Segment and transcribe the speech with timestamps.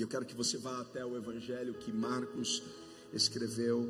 [0.00, 2.62] E eu quero que você vá até o evangelho que Marcos
[3.12, 3.82] escreveu,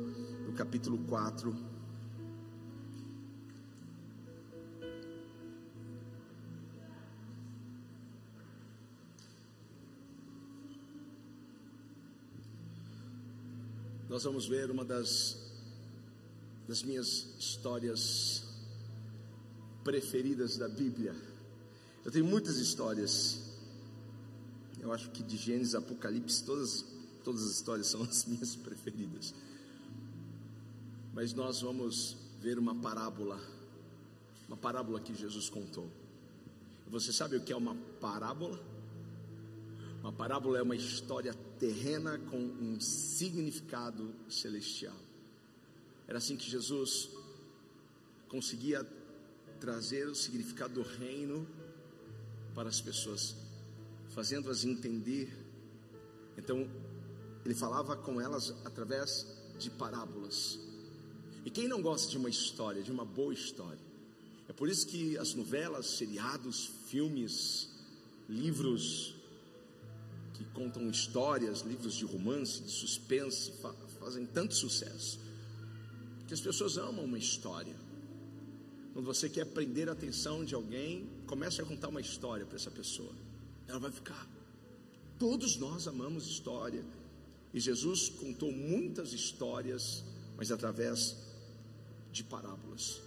[0.45, 1.55] no capítulo 4.
[14.09, 15.37] Nós vamos ver uma das,
[16.67, 17.07] das minhas
[17.39, 18.43] histórias
[19.81, 21.15] preferidas da Bíblia.
[22.03, 23.50] Eu tenho muitas histórias.
[24.81, 26.83] Eu acho que de Gênesis, Apocalipse, todas,
[27.23, 29.33] todas as histórias são as minhas preferidas.
[31.13, 33.39] Mas nós vamos ver uma parábola,
[34.47, 35.87] uma parábola que Jesus contou.
[36.87, 38.59] Você sabe o que é uma parábola?
[40.01, 44.97] Uma parábola é uma história terrena com um significado celestial.
[46.07, 47.09] Era assim que Jesus
[48.27, 48.83] conseguia
[49.59, 51.47] trazer o significado do reino
[52.55, 53.35] para as pessoas,
[54.11, 55.31] fazendo-as entender.
[56.37, 56.69] Então,
[57.43, 59.25] ele falava com elas através
[59.57, 60.59] de parábolas.
[61.45, 63.79] E quem não gosta de uma história, de uma boa história?
[64.47, 67.69] É por isso que as novelas, seriados, filmes,
[68.27, 69.15] livros
[70.33, 73.53] que contam histórias, livros de romance, de suspense,
[73.99, 75.19] fazem tanto sucesso.
[76.27, 77.75] Que as pessoas amam uma história.
[78.93, 82.71] Quando você quer prender a atenção de alguém, comece a contar uma história para essa
[82.71, 83.30] pessoa.
[83.71, 84.27] Ela vai ficar.
[85.17, 86.83] Todos nós amamos história.
[87.53, 90.03] E Jesus contou muitas histórias,
[90.35, 91.15] mas através
[92.11, 93.01] de parábolas.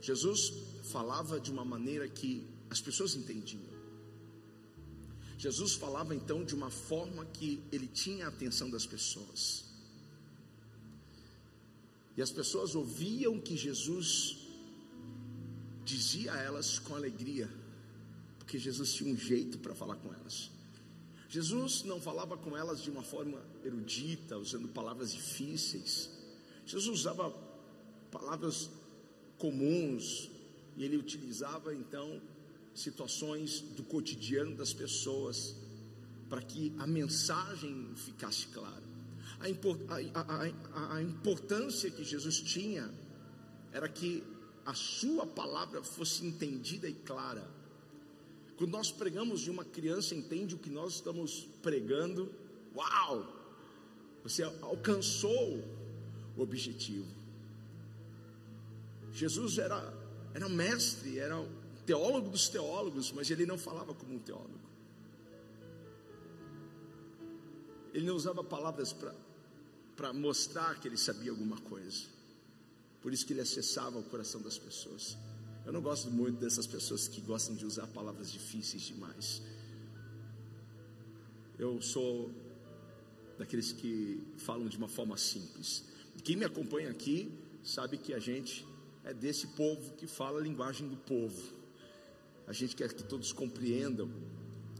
[0.00, 3.70] Jesus falava de uma maneira que as pessoas entendiam.
[5.38, 9.64] Jesus falava então de uma forma que ele tinha a atenção das pessoas.
[12.16, 14.38] E as pessoas ouviam que Jesus
[15.84, 17.48] dizia a elas com alegria,
[18.50, 20.50] porque Jesus tinha um jeito para falar com elas.
[21.28, 26.10] Jesus não falava com elas de uma forma erudita, usando palavras difíceis.
[26.66, 27.30] Jesus usava
[28.10, 28.68] palavras
[29.38, 30.28] comuns
[30.76, 32.20] e ele utilizava então
[32.74, 35.54] situações do cotidiano das pessoas
[36.28, 38.82] para que a mensagem ficasse clara.
[39.38, 42.92] A, a, a, a importância que Jesus tinha
[43.70, 44.24] era que
[44.66, 47.59] a sua palavra fosse entendida e clara.
[48.60, 52.30] Quando nós pregamos e uma criança entende o que nós estamos pregando,
[52.76, 53.26] uau!
[54.22, 55.64] Você alcançou
[56.36, 57.06] o objetivo.
[59.14, 59.94] Jesus era,
[60.34, 61.36] era mestre, era
[61.86, 64.60] teólogo dos teólogos, mas ele não falava como um teólogo.
[67.94, 68.94] Ele não usava palavras
[69.96, 72.04] para mostrar que ele sabia alguma coisa.
[73.00, 75.16] Por isso que ele acessava o coração das pessoas.
[75.70, 79.40] Eu não gosto muito dessas pessoas que gostam de usar palavras difíceis demais.
[81.56, 82.28] Eu sou
[83.38, 85.84] daqueles que falam de uma forma simples.
[86.24, 87.32] Quem me acompanha aqui
[87.62, 88.66] sabe que a gente
[89.04, 91.40] é desse povo que fala a linguagem do povo.
[92.48, 94.10] A gente quer que todos compreendam.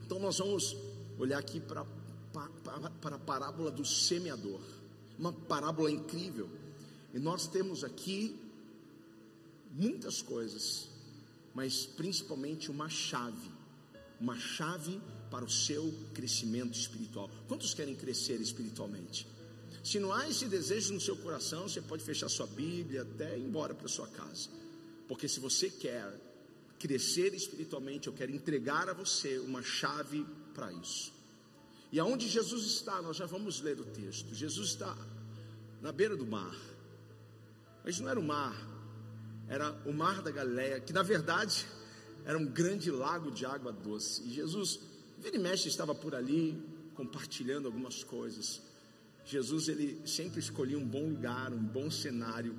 [0.05, 0.77] Então nós vamos
[1.21, 1.87] olhar aqui para,
[2.33, 4.61] para, para a parábola do semeador.
[5.17, 6.51] Uma parábola incrível
[7.15, 8.50] e nós temos aqui
[9.71, 10.89] muitas coisas,
[11.55, 13.51] mas principalmente uma chave,
[14.21, 15.01] uma chave
[15.31, 17.31] para o seu crescimento espiritual.
[17.47, 19.27] Quantos querem crescer espiritualmente?
[19.83, 23.43] Se não há esse desejo no seu coração, você pode fechar sua Bíblia até ir
[23.43, 24.51] embora para sua casa.
[25.09, 26.13] Porque se você quer
[26.79, 31.13] crescer espiritualmente, eu quero entregar a você uma chave para isso.
[31.93, 34.35] E aonde Jesus está, nós já vamos ler o texto.
[34.35, 34.97] Jesus está
[35.81, 36.55] na beira do mar.
[37.85, 38.55] Mas não era o mar,
[39.51, 41.67] era o mar da Galileia, que na verdade
[42.25, 44.23] era um grande lago de água doce.
[44.23, 44.79] E Jesus,
[45.19, 46.57] vira e mexe, estava por ali
[46.95, 48.63] compartilhando algumas coisas.
[49.25, 52.57] Jesus ele sempre escolhia um bom lugar, um bom cenário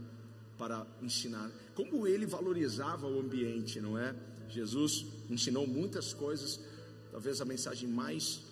[0.58, 1.50] para ensinar.
[1.74, 4.14] Como ele valorizava o ambiente, não é?
[4.50, 6.60] Jesus ensinou muitas coisas.
[7.10, 8.44] Talvez a mensagem mais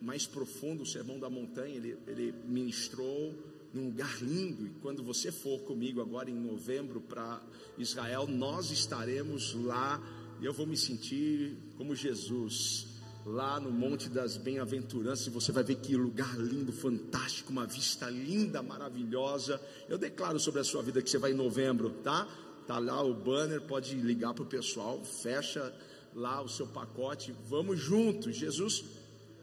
[0.00, 3.34] mais profunda, o sermão da montanha, ele, ele ministrou
[3.74, 4.66] num lugar lindo.
[4.66, 7.42] E quando você for comigo agora em novembro para
[7.76, 10.00] Israel, nós estaremos lá.
[10.40, 12.86] E eu vou me sentir como Jesus,
[13.26, 15.26] lá no Monte das Bem-aventuranças.
[15.28, 19.60] Você vai ver que lugar lindo, fantástico, uma vista linda, maravilhosa.
[19.88, 22.28] Eu declaro sobre a sua vida que você vai em novembro, tá?
[22.66, 25.74] Tá lá o banner, pode ligar para o pessoal, fecha
[26.14, 28.36] lá o seu pacote, vamos juntos.
[28.36, 28.84] Jesus,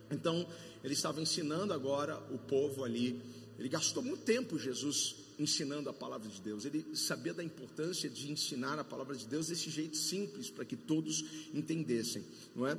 [0.10, 0.48] então,
[0.84, 3.22] ele estava ensinando agora o povo ali
[3.62, 6.66] ele gastou muito tempo, Jesus, ensinando a palavra de Deus.
[6.66, 10.76] Ele sabia da importância de ensinar a palavra de Deus desse jeito simples, para que
[10.76, 11.24] todos
[11.54, 12.26] entendessem,
[12.56, 12.76] não é?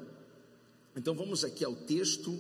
[0.97, 2.37] Então vamos aqui ao texto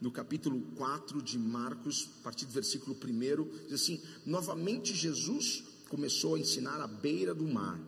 [0.00, 6.34] no capítulo 4 de Marcos, a partir do versículo 1, diz assim: Novamente Jesus começou
[6.34, 7.80] a ensinar à beira do mar.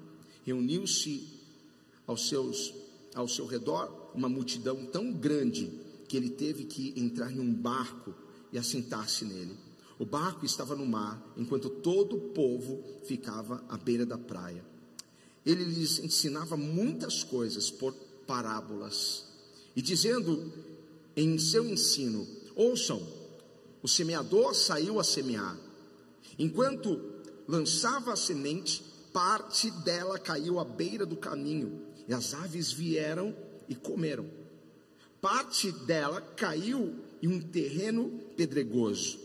[0.44, 1.26] Reuniu-se
[2.06, 2.72] aos seus
[3.12, 5.72] ao seu redor uma multidão tão grande
[6.06, 8.14] que ele teve que entrar em um barco
[8.52, 9.65] e assentar-se nele.
[9.98, 14.64] O barco estava no mar, enquanto todo o povo ficava à beira da praia.
[15.44, 17.94] Ele lhes ensinava muitas coisas por
[18.26, 19.24] parábolas,
[19.74, 20.52] e dizendo
[21.16, 23.00] em seu ensino: Ouçam,
[23.82, 25.56] o semeador saiu a semear.
[26.38, 27.00] Enquanto
[27.48, 28.82] lançava a semente,
[29.12, 33.34] parte dela caiu à beira do caminho, e as aves vieram
[33.68, 34.28] e comeram.
[35.20, 39.18] Parte dela caiu em um terreno pedregoso,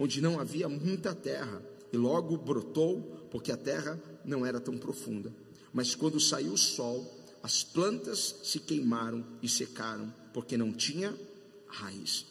[0.00, 1.62] onde não havia muita terra,
[1.92, 5.30] e logo brotou, porque a terra não era tão profunda.
[5.74, 7.06] Mas quando saiu o sol,
[7.42, 11.14] as plantas se queimaram e secaram, porque não tinha
[11.66, 12.24] raiz.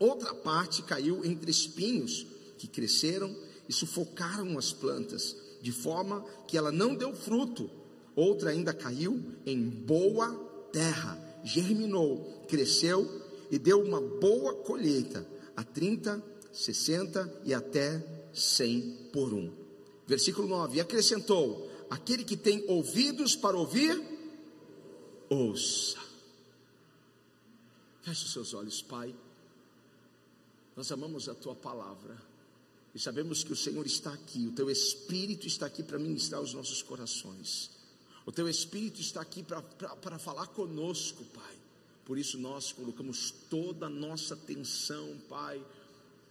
[0.00, 2.26] Outra parte caiu entre espinhos
[2.58, 3.36] que cresceram
[3.68, 7.70] e sufocaram as plantas, de forma que ela não deu fruto.
[8.16, 10.34] Outra ainda caiu em boa
[10.72, 13.08] terra, germinou, cresceu
[13.48, 15.24] e deu uma boa colheita,
[15.56, 19.52] a 30, 60 e até 100 por um.
[20.06, 24.00] Versículo 9: E acrescentou: Aquele que tem ouvidos para ouvir,
[25.28, 25.98] ouça.
[28.02, 29.14] Feche os seus olhos, Pai.
[30.76, 32.16] Nós amamos a tua palavra
[32.94, 36.54] e sabemos que o Senhor está aqui, o teu Espírito está aqui para ministrar os
[36.54, 37.70] nossos corações.
[38.26, 41.56] O teu Espírito está aqui para falar conosco, Pai.
[42.04, 45.62] Por isso nós colocamos toda a nossa atenção, Pai,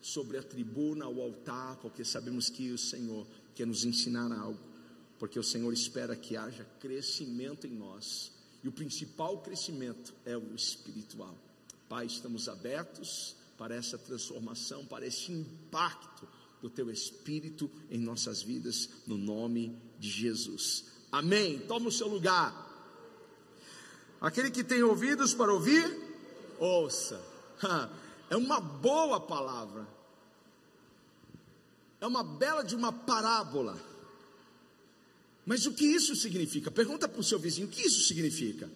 [0.02, 4.60] sobre a tribuna, o altar, porque sabemos que o Senhor quer nos ensinar algo,
[5.18, 8.32] porque o Senhor espera que haja crescimento em nós.
[8.64, 11.38] E o principal crescimento é o espiritual.
[11.88, 16.28] Pai, estamos abertos para essa transformação, para esse impacto
[16.62, 20.86] do Teu Espírito em nossas vidas, no nome de Jesus.
[21.12, 21.60] Amém.
[21.60, 22.68] Toma o seu lugar.
[24.22, 25.98] Aquele que tem ouvidos para ouvir,
[26.60, 27.22] ouça.
[28.30, 29.88] É uma boa palavra.
[32.00, 33.80] É uma bela de uma parábola.
[35.46, 36.70] Mas o que isso significa?
[36.70, 38.70] Pergunta para o seu vizinho: o que isso significa?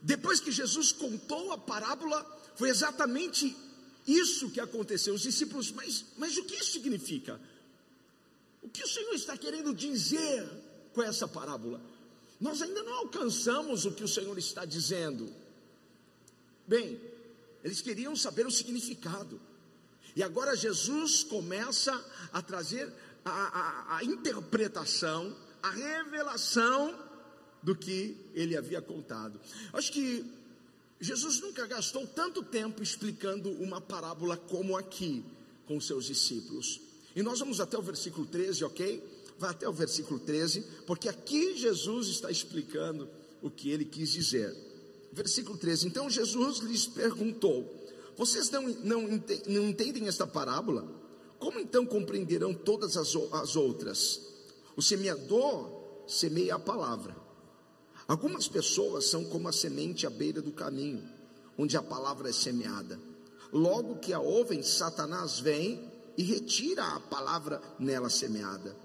[0.00, 2.24] Depois que Jesus contou a parábola,
[2.56, 3.54] foi exatamente
[4.06, 5.14] isso que aconteceu.
[5.14, 7.38] Os discípulos, mas, mas o que isso significa?
[8.62, 10.48] O que o Senhor está querendo dizer
[10.94, 11.80] com essa parábola?
[12.40, 15.30] Nós ainda não alcançamos o que o Senhor está dizendo.
[16.66, 16.98] Bem,
[17.62, 19.40] eles queriam saber o significado.
[20.16, 21.92] E agora Jesus começa
[22.32, 22.92] a trazer
[23.24, 26.98] a, a, a interpretação, a revelação
[27.62, 29.40] do que ele havia contado.
[29.72, 30.24] Acho que
[31.00, 35.24] Jesus nunca gastou tanto tempo explicando uma parábola como aqui
[35.66, 36.80] com seus discípulos.
[37.14, 39.02] E nós vamos até o versículo 13, ok?
[39.38, 43.08] Vai até o versículo 13, porque aqui Jesus está explicando
[43.40, 44.54] o que ele quis dizer.
[45.12, 47.68] Versículo 13: Então Jesus lhes perguntou:
[48.16, 49.02] Vocês não, não,
[49.46, 50.86] não entendem esta parábola?
[51.38, 54.20] Como então compreenderão todas as, as outras?
[54.76, 57.16] O semeador semeia a palavra.
[58.06, 61.08] Algumas pessoas são como a semente à beira do caminho,
[61.56, 63.00] onde a palavra é semeada.
[63.52, 68.76] Logo que a ouvem, Satanás vem e retira a palavra nela semeada.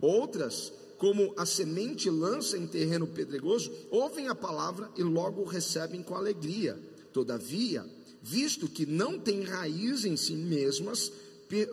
[0.00, 6.14] Outras, como a semente lança em terreno pedregoso, ouvem a palavra e logo recebem com
[6.14, 6.78] alegria.
[7.12, 7.84] Todavia,
[8.22, 11.12] visto que não têm raiz em si mesmas,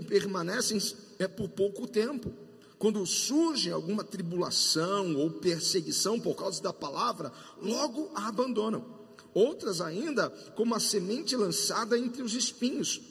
[0.08, 0.80] permanecem
[1.20, 2.34] é, por pouco tempo.
[2.77, 8.86] Quando surge alguma tribulação ou perseguição por causa da palavra, logo a abandonam.
[9.34, 13.01] Outras ainda, como a semente lançada entre os espinhos,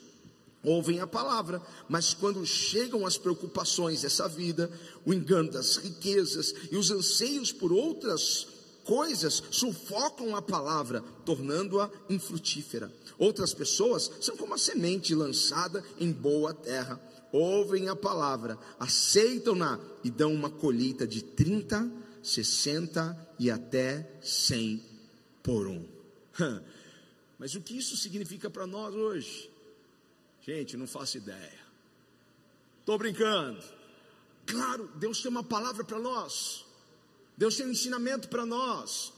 [0.64, 4.70] ouvem a palavra, mas quando chegam as preocupações dessa vida,
[5.04, 8.46] o engano das riquezas e os anseios por outras
[8.84, 12.92] coisas sufocam a palavra, tornando-a infrutífera.
[13.18, 17.00] Outras pessoas são como a semente lançada em boa terra
[17.32, 21.90] ouvem a palavra, aceitam-na e dão uma colheita de 30,
[22.22, 24.84] 60 e até 100
[25.42, 25.84] por um.
[27.38, 29.50] Mas o que isso significa para nós hoje?
[30.44, 31.60] Gente, não faço ideia.
[32.80, 33.62] Estou brincando.
[34.44, 36.64] Claro, Deus tem uma palavra para nós.
[37.36, 39.12] Deus tem um ensinamento para nós.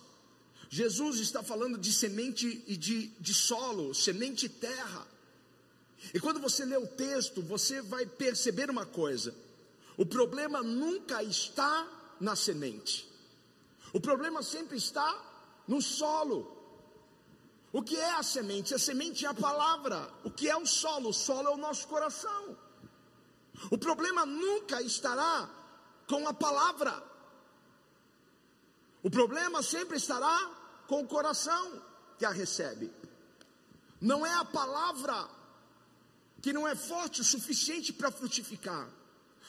[0.69, 5.07] Jesus está falando de semente e de, de solo, semente e terra.
[6.13, 9.35] E quando você lê o texto, você vai perceber uma coisa:
[9.97, 13.09] o problema nunca está na semente,
[13.93, 16.54] o problema sempre está no solo.
[17.77, 18.73] O que é a semente?
[18.73, 20.09] A semente é a palavra.
[20.23, 21.09] O que é o solo?
[21.09, 22.57] O solo é o nosso coração.
[23.69, 25.51] O problema nunca estará
[26.07, 27.03] com a palavra.
[29.03, 30.39] O problema sempre estará
[30.87, 31.83] com o coração
[32.17, 32.93] que a recebe.
[34.01, 35.29] Não é a palavra
[36.41, 38.89] que não é forte o suficiente para frutificar.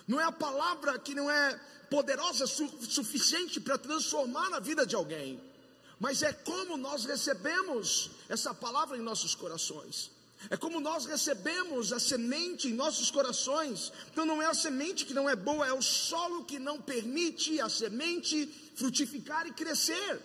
[0.08, 1.54] Não é a palavra que não é
[1.92, 5.55] poderosa su suficiente para transformar a vida de alguém
[6.00, 10.12] mas é como nós recebemos essa palavra em nossos corações.
[10.50, 13.92] É como nós recebemos a semente em nossos corações.
[14.12, 17.60] Então não é a semente que não é boa, é o solo que não permite
[17.60, 20.22] a semente frutificar e crescer.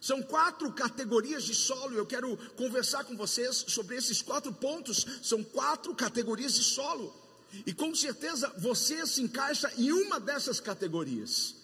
[0.00, 1.96] São quatro categorias de solo.
[1.96, 5.06] Eu quero conversar com vocês sobre esses quatro pontos.
[5.22, 7.14] São quatro categorias de solo.
[7.66, 11.54] E com certeza você se encaixa em uma dessas categorias.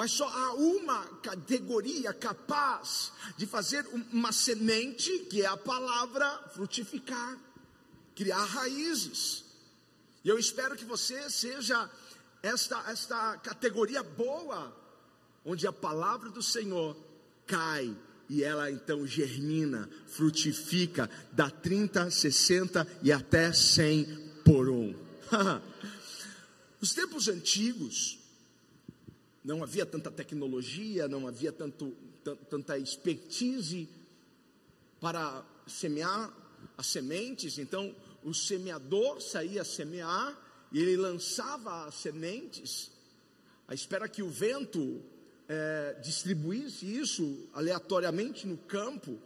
[0.00, 7.38] Mas só há uma categoria capaz de fazer uma semente, que é a palavra, frutificar,
[8.16, 9.44] criar raízes.
[10.24, 11.90] E eu espero que você seja
[12.42, 14.74] esta, esta categoria boa,
[15.44, 16.96] onde a palavra do Senhor
[17.46, 17.94] cai
[18.26, 24.04] e ela então germina, frutifica, dá 30, 60 e até 100
[24.46, 24.94] por um.
[26.80, 28.19] Nos tempos antigos,
[29.44, 31.96] não havia tanta tecnologia, não havia tanto,
[32.48, 33.88] tanta expertise
[35.00, 36.32] para semear
[36.76, 40.38] as sementes, então o semeador saía a semear
[40.72, 42.90] e ele lançava as sementes,
[43.66, 45.02] à espera que o vento
[45.48, 49.18] é, distribuísse isso aleatoriamente no campo,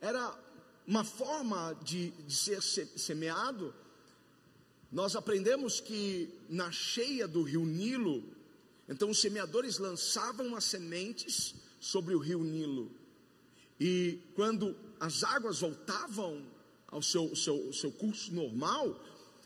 [0.00, 0.38] era
[0.86, 3.74] uma forma de, de ser semeado.
[4.90, 8.22] Nós aprendemos que na cheia do rio Nilo,
[8.92, 12.90] então os semeadores lançavam as sementes sobre o rio Nilo.
[13.80, 16.46] E quando as águas voltavam
[16.86, 19.02] ao seu, seu, seu curso normal,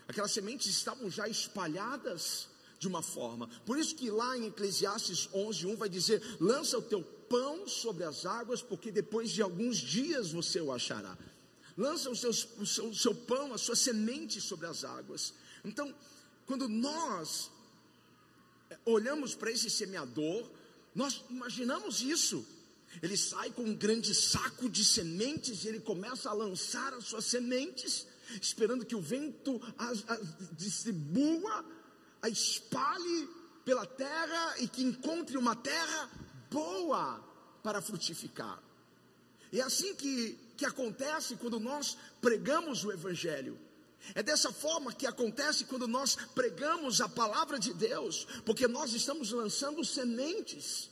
[0.06, 2.48] aquelas sementes estavam já espalhadas
[2.78, 3.48] de uma forma.
[3.64, 8.26] Por isso que lá em Eclesiastes 11:1 vai dizer: "Lança o teu pão sobre as
[8.26, 11.16] águas, porque depois de alguns dias você o achará."
[11.76, 15.34] Lança o, seus, o, seu, o seu pão, a sua semente sobre as águas.
[15.62, 15.94] Então,
[16.46, 17.50] quando nós
[18.84, 20.50] olhamos para esse semeador,
[20.94, 22.46] nós imaginamos isso.
[23.02, 27.26] Ele sai com um grande saco de sementes e ele começa a lançar as suas
[27.26, 28.06] sementes,
[28.40, 31.64] esperando que o vento as, as distribua,
[32.22, 33.28] a espalhe
[33.64, 36.10] pela terra e que encontre uma terra
[36.50, 37.22] boa
[37.62, 38.62] para frutificar.
[39.52, 43.58] E é assim que, que acontece quando nós pregamos o Evangelho.
[44.14, 49.32] É dessa forma que acontece quando nós pregamos a palavra de Deus, porque nós estamos
[49.32, 50.90] lançando sementes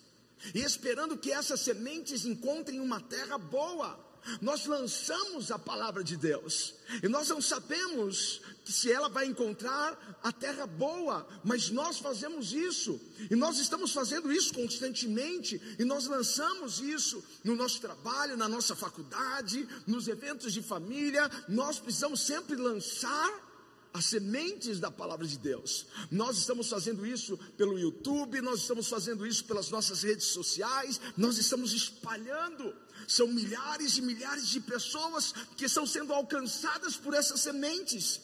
[0.55, 4.04] e esperando que essas sementes encontrem uma terra boa.
[4.41, 10.33] Nós lançamos a palavra de Deus e nós não sabemos se ela vai encontrar a
[10.33, 13.01] terra boa, mas nós fazemos isso
[13.31, 18.75] e nós estamos fazendo isso constantemente e nós lançamos isso no nosso trabalho, na nossa
[18.75, 21.31] faculdade, nos eventos de família.
[21.49, 23.54] Nós precisamos sempre lançar
[23.95, 25.87] as sementes da palavra de Deus.
[26.11, 31.39] Nós estamos fazendo isso pelo YouTube, nós estamos fazendo isso pelas nossas redes sociais, nós
[31.39, 32.75] estamos espalhando.
[33.07, 38.21] São milhares e milhares de pessoas que estão sendo alcançadas por essas sementes.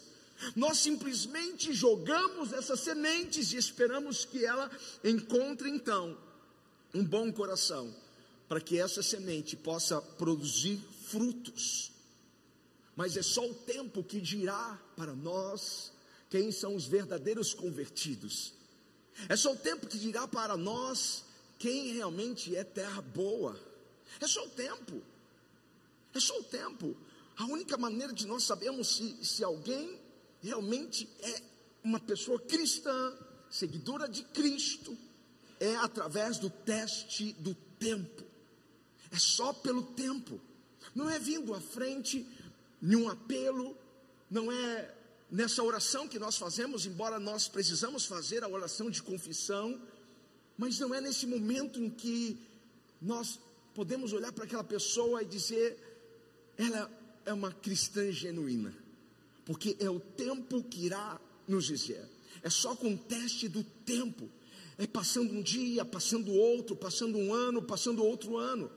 [0.56, 4.68] Nós simplesmente jogamos essas sementes e esperamos que ela
[5.04, 6.18] encontre então
[6.92, 7.94] um bom coração,
[8.48, 11.89] para que essa semente possa produzir frutos
[13.00, 15.90] mas é só o tempo que dirá para nós
[16.28, 18.52] quem são os verdadeiros convertidos.
[19.26, 21.24] É só o tempo que dirá para nós
[21.58, 23.58] quem realmente é terra boa.
[24.20, 25.02] É só o tempo.
[26.12, 26.94] É só o tempo.
[27.38, 29.98] A única maneira de nós sabermos se, se alguém
[30.42, 31.42] realmente é
[31.82, 33.16] uma pessoa cristã,
[33.48, 34.94] seguidora de Cristo,
[35.58, 38.22] é através do teste do tempo.
[39.10, 40.38] É só pelo tempo.
[40.94, 42.26] Não é vindo à frente
[42.80, 43.76] nenhum apelo,
[44.30, 44.94] não é
[45.30, 49.80] nessa oração que nós fazemos, embora nós precisamos fazer a oração de confissão,
[50.56, 52.38] mas não é nesse momento em que
[53.00, 53.38] nós
[53.74, 55.78] podemos olhar para aquela pessoa e dizer,
[56.58, 56.90] ela
[57.24, 58.74] é uma cristã genuína,
[59.44, 62.06] porque é o tempo que irá nos dizer,
[62.42, 64.28] é só com o teste do tempo,
[64.76, 68.70] é passando um dia, passando outro, passando um ano, passando outro ano,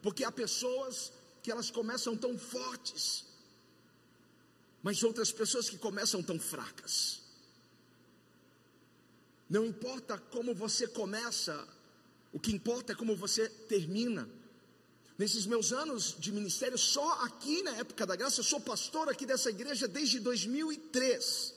[0.00, 3.24] porque há pessoas que elas começam tão fortes,
[4.82, 7.20] mas outras pessoas que começam tão fracas.
[9.48, 11.68] Não importa como você começa,
[12.32, 14.28] o que importa é como você termina.
[15.18, 19.26] Nesses meus anos de ministério, só aqui na época da graça, eu sou pastor aqui
[19.26, 21.54] dessa igreja desde 2003.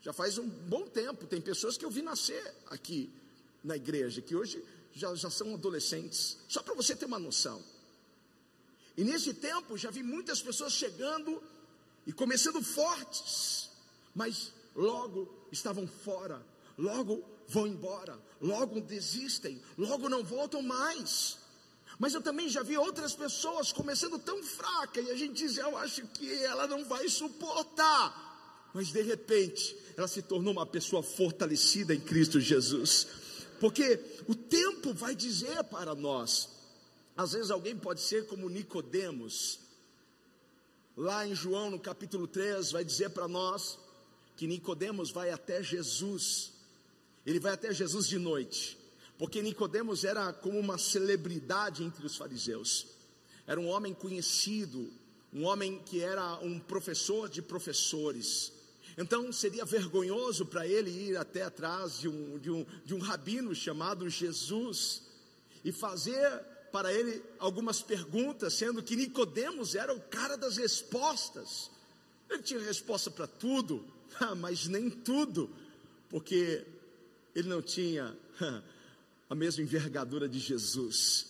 [0.00, 3.12] Já faz um bom tempo, tem pessoas que eu vi nascer aqui
[3.62, 4.64] na igreja, que hoje
[4.94, 7.62] já, já são adolescentes, só para você ter uma noção.
[8.96, 11.42] E nesse tempo já vi muitas pessoas chegando
[12.06, 13.68] e começando fortes,
[14.14, 16.44] mas logo estavam fora,
[16.78, 21.38] logo vão embora, logo desistem, logo não voltam mais.
[21.98, 25.76] Mas eu também já vi outras pessoas começando tão fraca e a gente diz, eu
[25.78, 28.70] acho que ela não vai suportar.
[28.74, 33.06] Mas de repente, ela se tornou uma pessoa fortalecida em Cristo Jesus.
[33.58, 33.98] Porque
[34.28, 36.50] o tempo vai dizer para nós.
[37.16, 39.60] Às vezes alguém pode ser como Nicodemos.
[40.96, 43.78] Lá em João, no capítulo 3, vai dizer para nós
[44.34, 46.54] que Nicodemos vai até Jesus.
[47.26, 48.78] Ele vai até Jesus de noite,
[49.18, 52.86] porque Nicodemos era como uma celebridade entre os fariseus.
[53.46, 54.90] Era um homem conhecido,
[55.34, 58.50] um homem que era um professor de professores.
[58.96, 63.54] Então seria vergonhoso para ele ir até atrás de um, de, um, de um rabino
[63.54, 65.02] chamado Jesus
[65.62, 71.70] e fazer para ele algumas perguntas, sendo que Nicodemos era o cara das respostas.
[72.28, 73.84] Ele tinha resposta para tudo,
[74.38, 75.50] mas nem tudo,
[76.08, 76.66] porque
[77.34, 78.16] ele não tinha
[79.28, 81.28] a mesma envergadura de Jesus.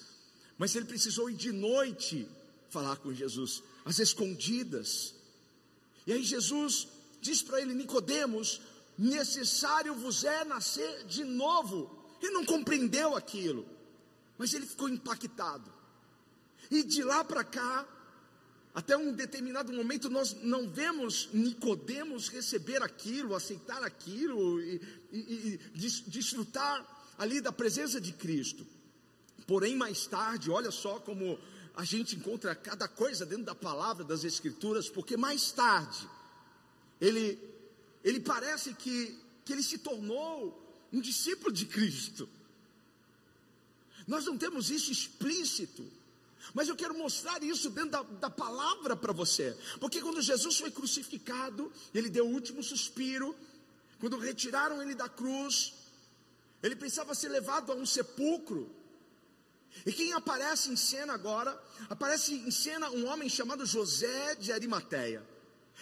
[0.58, 2.28] Mas ele precisou ir de noite
[2.70, 5.14] falar com Jesus, às escondidas.
[6.06, 6.88] E aí Jesus
[7.20, 8.60] diz para ele, Nicodemos,
[8.96, 12.04] necessário vos é nascer de novo.
[12.22, 13.66] Ele não compreendeu aquilo,
[14.38, 15.72] mas ele ficou impactado.
[16.70, 17.86] E de lá para cá,
[18.74, 24.80] até um determinado momento, nós não vemos Nicodemos receber aquilo, aceitar aquilo e,
[25.12, 28.66] e, e desfrutar ali da presença de Cristo.
[29.46, 31.38] Porém, mais tarde, olha só como
[31.74, 36.08] a gente encontra cada coisa dentro da palavra das Escrituras, porque mais tarde,
[37.00, 37.38] ele,
[38.02, 42.28] ele parece que, que ele se tornou um discípulo de Cristo.
[44.06, 45.84] Nós não temos isso explícito,
[46.54, 50.70] mas eu quero mostrar isso dentro da, da palavra para você, porque quando Jesus foi
[50.70, 53.34] crucificado, ele deu o último suspiro,
[53.98, 55.74] quando retiraram ele da cruz,
[56.62, 58.70] ele precisava ser levado a um sepulcro.
[59.84, 61.60] E quem aparece em cena agora?
[61.90, 65.26] Aparece em cena um homem chamado José de Arimateia.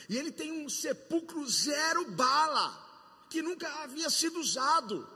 [0.09, 5.09] E ele tem um sepulcro zero bala, que nunca havia sido usado.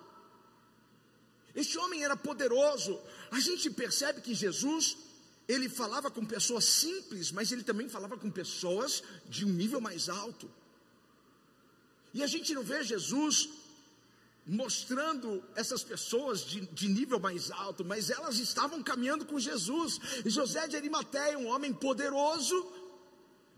[1.62, 2.92] Este homem era poderoso.
[3.32, 4.96] A gente percebe que Jesus,
[5.48, 10.08] ele falava com pessoas simples, mas ele também falava com pessoas de um nível mais
[10.08, 10.48] alto.
[12.14, 13.48] E a gente não vê Jesus
[14.46, 20.00] mostrando essas pessoas de, de, nível mais alto, mas elas estavam caminhando com Jesus.
[20.24, 22.56] E José de Arimateia, um homem poderoso,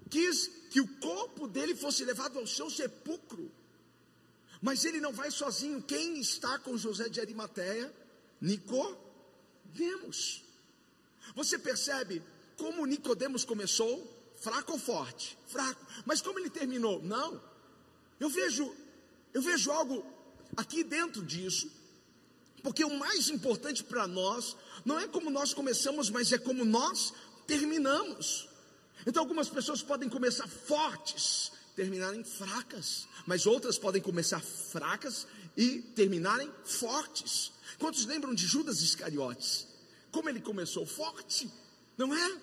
[0.08, 3.52] quis que o corpo dele fosse levado ao seu sepulcro.
[4.60, 5.82] Mas ele não vai sozinho.
[5.82, 7.92] Quem está com José de Arimateia?
[8.40, 10.44] Nicodemos.
[11.34, 12.22] Você percebe
[12.56, 14.18] como Nicodemos começou?
[14.40, 15.38] Fraco ou forte?
[15.46, 15.80] Fraco.
[16.04, 17.02] Mas como ele terminou?
[17.02, 17.40] Não.
[18.18, 18.74] Eu vejo,
[19.32, 20.04] eu vejo algo
[20.56, 21.70] aqui dentro disso.
[22.62, 27.12] Porque o mais importante para nós não é como nós começamos, mas é como nós
[27.46, 28.48] terminamos.
[29.06, 36.50] Então algumas pessoas podem começar fortes, terminarem fracas, mas outras podem começar fracas e terminarem
[36.64, 37.52] fortes.
[37.78, 39.66] Quantos lembram de Judas Iscariotes?
[40.10, 41.50] Como ele começou forte,
[41.96, 42.38] não é?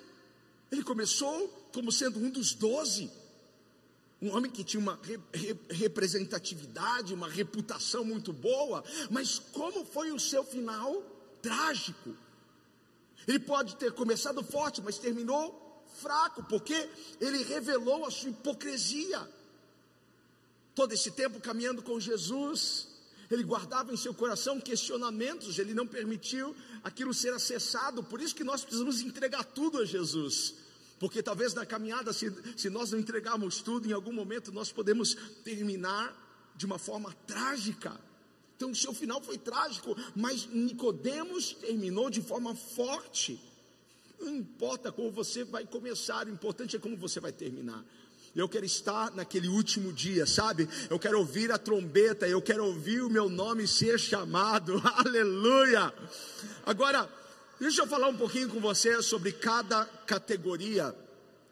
[0.72, 3.10] Ele começou como sendo um dos doze,
[4.22, 5.00] um homem que tinha uma
[5.70, 11.04] representatividade, uma reputação muito boa, mas como foi o seu final?
[11.42, 12.16] Trágico.
[13.28, 19.28] Ele pode ter começado forte, mas terminou fraco, porque ele revelou a sua hipocrisia.
[20.76, 22.88] Todo esse tempo caminhando com Jesus,
[23.30, 28.44] ele guardava em seu coração questionamentos, ele não permitiu aquilo ser acessado, por isso que
[28.44, 30.56] nós precisamos entregar tudo a Jesus.
[31.00, 35.16] Porque talvez na caminhada, se, se nós não entregarmos tudo, em algum momento nós podemos
[35.44, 36.16] terminar
[36.56, 38.00] de uma forma trágica.
[38.56, 43.40] Então o seu final foi trágico, mas Nicodemos terminou de forma forte.
[44.20, 47.84] Não importa como você vai começar, o importante é como você vai terminar.
[48.36, 50.70] Eu quero estar naquele último dia, sabe?
[50.90, 54.80] Eu quero ouvir a trombeta, eu quero ouvir o meu nome ser chamado.
[55.06, 55.92] Aleluia!
[56.66, 57.10] Agora,
[57.60, 60.96] deixa eu falar um pouquinho com você sobre cada categoria.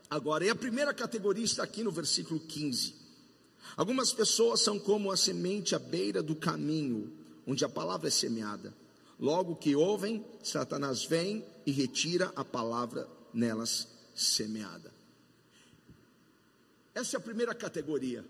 [0.10, 2.94] Agora, e a primeira categoria está aqui no versículo 15.
[3.76, 7.12] Algumas pessoas são como a semente à beira do caminho,
[7.48, 8.74] onde a palavra é semeada.
[9.20, 14.94] Logo que ouvem, Satanás vem e retira a palavra nelas semeada.
[16.94, 18.26] Essa é a primeira categoria.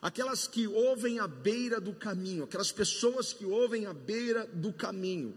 [0.00, 5.36] Aquelas que ouvem à beira do caminho, aquelas pessoas que ouvem à beira do caminho.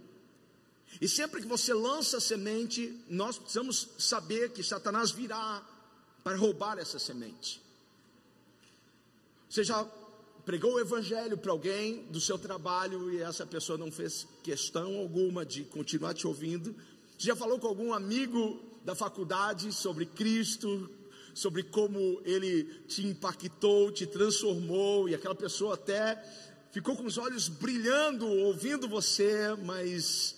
[1.02, 5.68] E sempre que você lança semente, nós precisamos saber que Satanás virá
[6.24, 7.62] para roubar essa semente.
[9.50, 9.84] Você já
[10.46, 15.46] pregou o evangelho para alguém do seu trabalho e essa pessoa não fez questão alguma
[15.46, 16.76] de continuar te ouvindo?
[17.18, 20.90] Você já falou com algum amigo da faculdade sobre Cristo,
[21.34, 26.22] sobre como ele te impactou, te transformou, e aquela pessoa até
[26.72, 30.36] ficou com os olhos brilhando ouvindo você, mas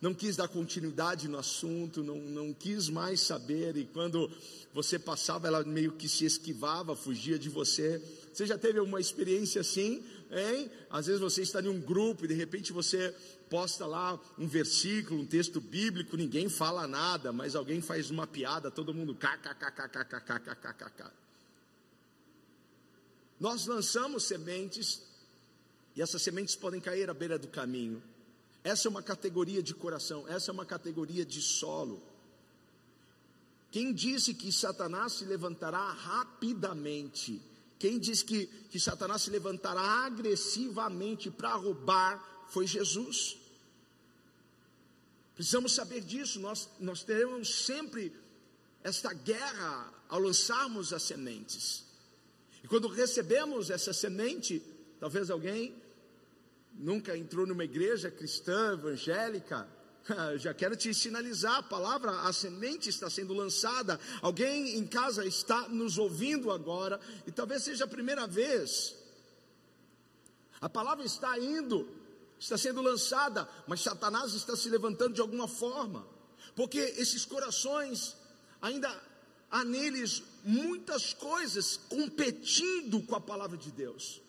[0.00, 4.30] não quis dar continuidade no assunto, não, não quis mais saber, e quando
[4.72, 8.00] você passava, ela meio que se esquivava, fugia de você.
[8.38, 10.70] Você já teve uma experiência assim, hein?
[10.88, 13.12] Às vezes você está em um grupo e de repente você
[13.50, 18.70] posta lá um versículo, um texto bíblico, ninguém fala nada, mas alguém faz uma piada,
[18.70, 21.10] todo mundo kkkkkkkkkkkk.
[23.40, 25.02] Nós lançamos sementes
[25.96, 28.00] e essas sementes podem cair à beira do caminho.
[28.62, 32.00] Essa é uma categoria de coração, essa é uma categoria de solo.
[33.72, 37.42] Quem disse que Satanás se levantará rapidamente?
[37.78, 43.36] Quem disse que, que Satanás se levantará agressivamente para roubar foi Jesus.
[45.34, 48.12] Precisamos saber disso, nós, nós teremos sempre
[48.82, 51.84] esta guerra ao lançarmos as sementes.
[52.64, 54.60] E quando recebemos essa semente,
[54.98, 55.74] talvez alguém
[56.74, 59.68] nunca entrou numa igreja cristã, evangélica,
[60.38, 63.98] já quero te sinalizar, a palavra, a semente está sendo lançada.
[64.22, 68.94] Alguém em casa está nos ouvindo agora, e talvez seja a primeira vez.
[70.60, 71.88] A palavra está indo,
[72.38, 76.06] está sendo lançada, mas Satanás está se levantando de alguma forma,
[76.56, 78.16] porque esses corações,
[78.60, 78.90] ainda
[79.50, 84.20] há neles muitas coisas competindo com a palavra de Deus.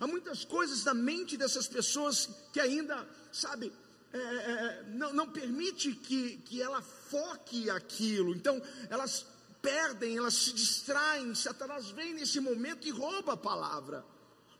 [0.00, 3.72] Há muitas coisas na mente dessas pessoas que ainda, sabe,
[4.12, 8.34] é, é, é, não, não permite que, que ela foque aquilo.
[8.34, 9.26] Então, elas
[9.60, 11.34] perdem, elas se distraem.
[11.34, 14.04] Satanás vem nesse momento e rouba a palavra.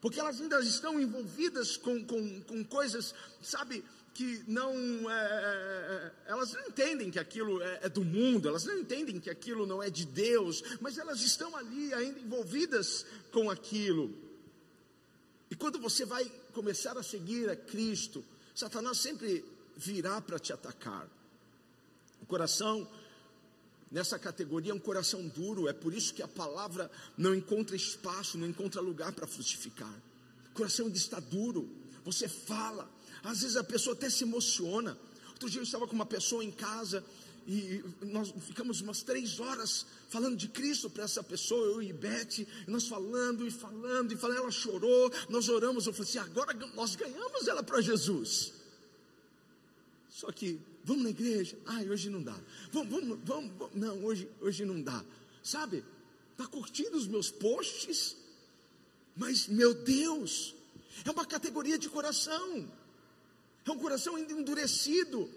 [0.00, 4.72] Porque elas ainda estão envolvidas com, com, com coisas, sabe, que não.
[5.10, 9.20] É, é, é elas não entendem que aquilo é, é, do mundo, elas não entendem
[9.20, 14.12] que aquilo não é de Deus, mas elas estão ali ainda envolvidas com aquilo.
[15.50, 18.24] E quando você vai começar a seguir a Cristo,
[18.56, 19.44] Satanás sempre
[19.76, 21.06] virá para te atacar.
[22.22, 22.88] O coração
[23.92, 28.38] nessa categoria é um coração duro, é por isso que a palavra não encontra espaço,
[28.38, 29.92] não encontra lugar para frutificar.
[30.50, 31.70] O coração está duro,
[32.02, 32.90] você fala,
[33.22, 34.96] às vezes a pessoa até se emociona.
[35.28, 37.04] Outro dia eu estava com uma pessoa em casa
[37.46, 42.40] e nós ficamos umas três horas falando de Cristo para essa pessoa, eu e Beth,
[42.40, 46.52] e nós falando e falando, e falando, ela chorou, nós oramos, eu falei assim, agora
[46.74, 48.52] nós ganhamos ela para Jesus.
[50.08, 51.56] Só que, vamos na igreja?
[51.66, 52.36] Ai, hoje não dá.
[52.72, 53.76] Vamos, vamos, vamos, vamos.
[53.76, 55.04] não, hoje, hoje não dá.
[55.42, 55.84] Sabe,
[56.32, 58.16] está curtindo os meus posts,
[59.14, 60.54] mas, meu Deus,
[61.04, 62.68] é uma categoria de coração,
[63.64, 65.30] é um coração endurecido,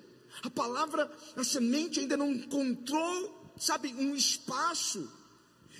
[0.43, 5.09] a palavra, a semente ainda não encontrou, sabe, um espaço.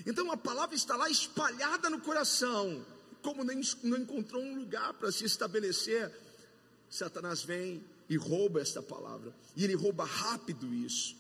[0.06, 2.86] Então a palavra está lá espalhada no coração,
[3.22, 6.12] como nem, não encontrou um lugar para se estabelecer.
[6.90, 11.16] Satanás vem e rouba esta palavra, e ele rouba rápido isso,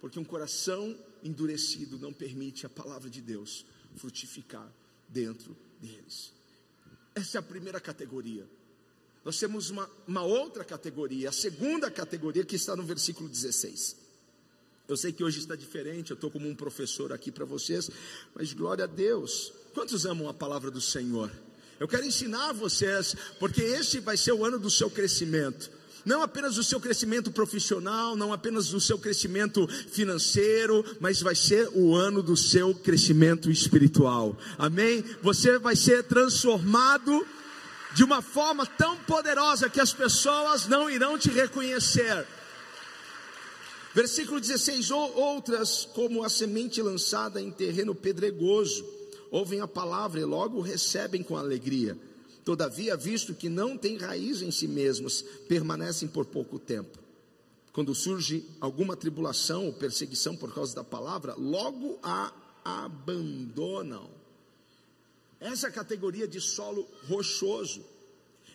[0.00, 3.64] porque um coração endurecido não permite a palavra de Deus
[3.96, 4.68] frutificar
[5.08, 6.32] dentro deles.
[7.14, 8.44] Essa é a primeira categoria.
[9.24, 13.96] Nós temos uma, uma outra categoria, a segunda categoria que está no versículo 16.
[14.88, 17.88] Eu sei que hoje está diferente, eu estou como um professor aqui para vocês,
[18.34, 19.52] mas glória a Deus.
[19.72, 21.30] Quantos amam a palavra do Senhor?
[21.78, 25.70] Eu quero ensinar vocês, porque esse vai ser o ano do seu crescimento.
[26.04, 31.68] Não apenas do seu crescimento profissional, não apenas do seu crescimento financeiro, mas vai ser
[31.72, 34.36] o ano do seu crescimento espiritual.
[34.58, 35.04] Amém?
[35.22, 37.24] Você vai ser transformado
[37.94, 42.26] de uma forma tão poderosa que as pessoas não irão te reconhecer.
[43.94, 48.84] Versículo 16: Outras, como a semente lançada em terreno pedregoso,
[49.30, 51.96] ouvem a palavra e logo recebem com alegria.
[52.44, 56.98] Todavia, visto que não têm raiz em si mesmos, permanecem por pouco tempo.
[57.72, 62.32] Quando surge alguma tribulação ou perseguição por causa da palavra, logo a
[62.64, 64.21] abandonam
[65.42, 67.84] essa categoria de solo rochoso.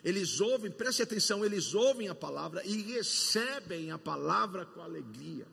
[0.03, 5.45] Eles ouvem, preste atenção, eles ouvem a palavra e recebem a palavra com alegria.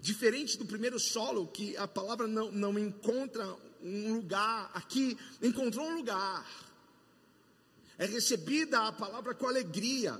[0.00, 3.46] Diferente do primeiro solo, que a palavra não, não encontra
[3.82, 6.46] um lugar, aqui encontrou um lugar.
[7.98, 10.18] É recebida a palavra com alegria,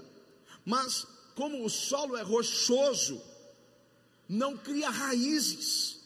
[0.64, 3.20] mas como o solo é rochoso,
[4.28, 6.00] não cria raízes,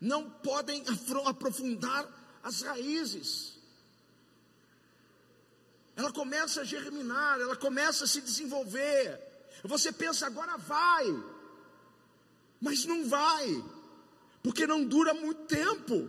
[0.00, 0.84] não podem
[1.24, 3.54] aprofundar as raízes.
[5.96, 9.20] Ela começa a germinar, ela começa a se desenvolver.
[9.64, 11.06] Você pensa, agora vai,
[12.60, 13.64] mas não vai,
[14.44, 16.08] porque não dura muito tempo.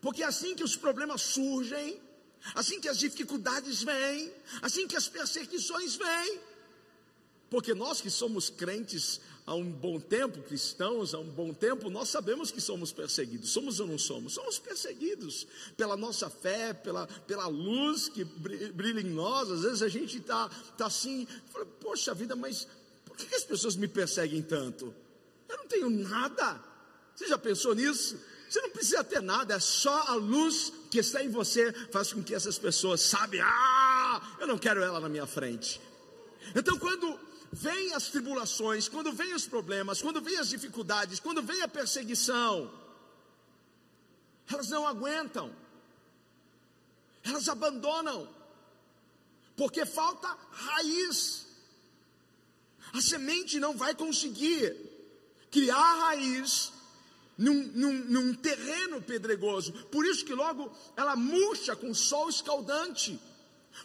[0.00, 2.02] Porque assim que os problemas surgem,
[2.54, 6.40] assim que as dificuldades vêm, assim que as perseguições vêm,
[7.54, 12.08] porque nós que somos crentes há um bom tempo, cristãos há um bom tempo, nós
[12.08, 13.50] sabemos que somos perseguidos.
[13.50, 14.32] Somos ou não somos?
[14.32, 19.52] Somos perseguidos pela nossa fé, pela, pela luz que brilha em nós.
[19.52, 21.28] Às vezes a gente está tá assim,
[21.80, 22.66] poxa vida, mas
[23.04, 24.92] por que, as pessoas me perseguem tanto?
[25.48, 26.60] Eu não tenho nada.
[27.14, 28.18] Você já pensou nisso?
[28.50, 32.20] Você não precisa ter nada, é só a luz que está em você faz com
[32.20, 35.80] que essas pessoas sabem, ah, eu não quero ela na minha frente.
[36.52, 37.16] Então, quando
[37.54, 42.70] vêm as tribulações, quando vêm os problemas, quando vêm as dificuldades, quando vem a perseguição,
[44.50, 45.54] elas não aguentam,
[47.22, 48.28] elas abandonam,
[49.56, 51.46] porque falta raiz.
[52.92, 54.76] A semente não vai conseguir
[55.50, 56.72] criar raiz
[57.38, 59.72] num, num, num, terreno pedregoso.
[59.94, 63.18] Por isso que logo ela murcha com sol escaldante.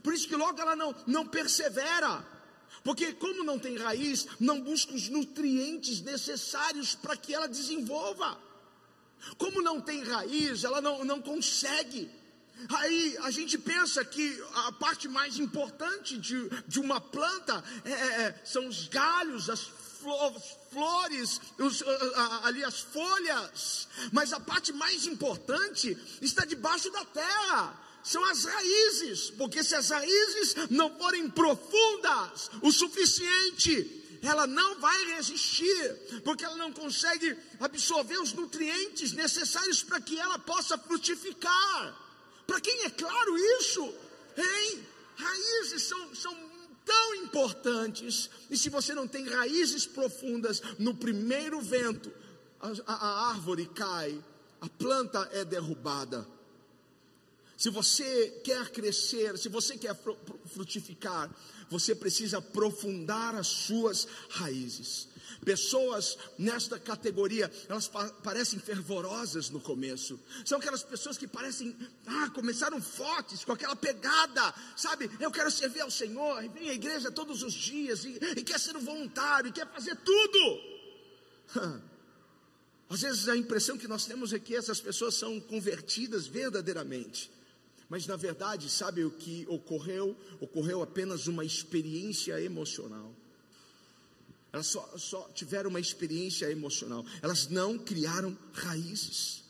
[0.03, 2.38] Por isso que logo ela não, não persevera.
[2.83, 8.37] Porque, como não tem raiz, não busca os nutrientes necessários para que ela desenvolva.
[9.37, 12.09] Como não tem raiz, ela não, não consegue.
[12.69, 18.21] Aí a gente pensa que a parte mais importante de, de uma planta é, é,
[18.23, 19.71] é são os galhos, as
[20.69, 21.83] flores, os,
[22.43, 29.29] ali as folhas, mas a parte mais importante está debaixo da terra são as raízes,
[29.31, 36.55] porque se as raízes não forem profundas o suficiente, ela não vai resistir, porque ela
[36.55, 41.95] não consegue absorver os nutrientes necessários para que ela possa frutificar.
[42.45, 43.93] Para quem é claro isso,
[44.37, 44.85] hein?
[45.15, 46.49] Raízes são, são
[46.85, 52.11] tão importantes, e se você não tem raízes profundas, no primeiro vento,
[52.59, 54.19] a, a, a árvore cai,
[54.59, 56.27] a planta é derrubada.
[57.59, 59.93] Se você quer crescer, se você quer
[60.45, 61.29] frutificar,
[61.69, 65.09] você precisa aprofundar as suas raízes.
[65.43, 70.17] Pessoas nesta categoria, elas pa parecem fervorosas no começo.
[70.45, 71.75] São aquelas pessoas que parecem,
[72.07, 75.11] ah, começaram fortes, com aquela pegada, sabe?
[75.19, 78.77] Eu quero servir ao Senhor, vem à igreja todos os dias, e, e quer ser
[78.77, 80.61] um voluntário, e quer fazer tudo.
[82.89, 87.37] Às vezes a impressão que nós temos é que essas pessoas são convertidas verdadeiramente.
[87.89, 90.15] Mas na verdade, sabe o que ocorreu?
[90.39, 93.13] Ocorreu apenas uma experiência emocional.
[94.53, 97.03] Elas só, só tiveram uma experiência emocional.
[97.21, 99.43] Elas não criaram raízes.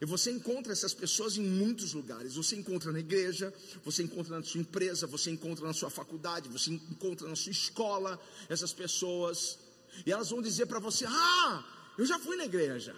[0.00, 2.34] E você encontra essas pessoas em muitos lugares.
[2.34, 3.52] Você encontra na igreja,
[3.84, 8.20] você encontra na sua empresa, você encontra na sua faculdade, você encontra na sua escola
[8.48, 9.58] essas pessoas.
[10.04, 12.94] E elas vão dizer para você: Ah, eu já fui na igreja.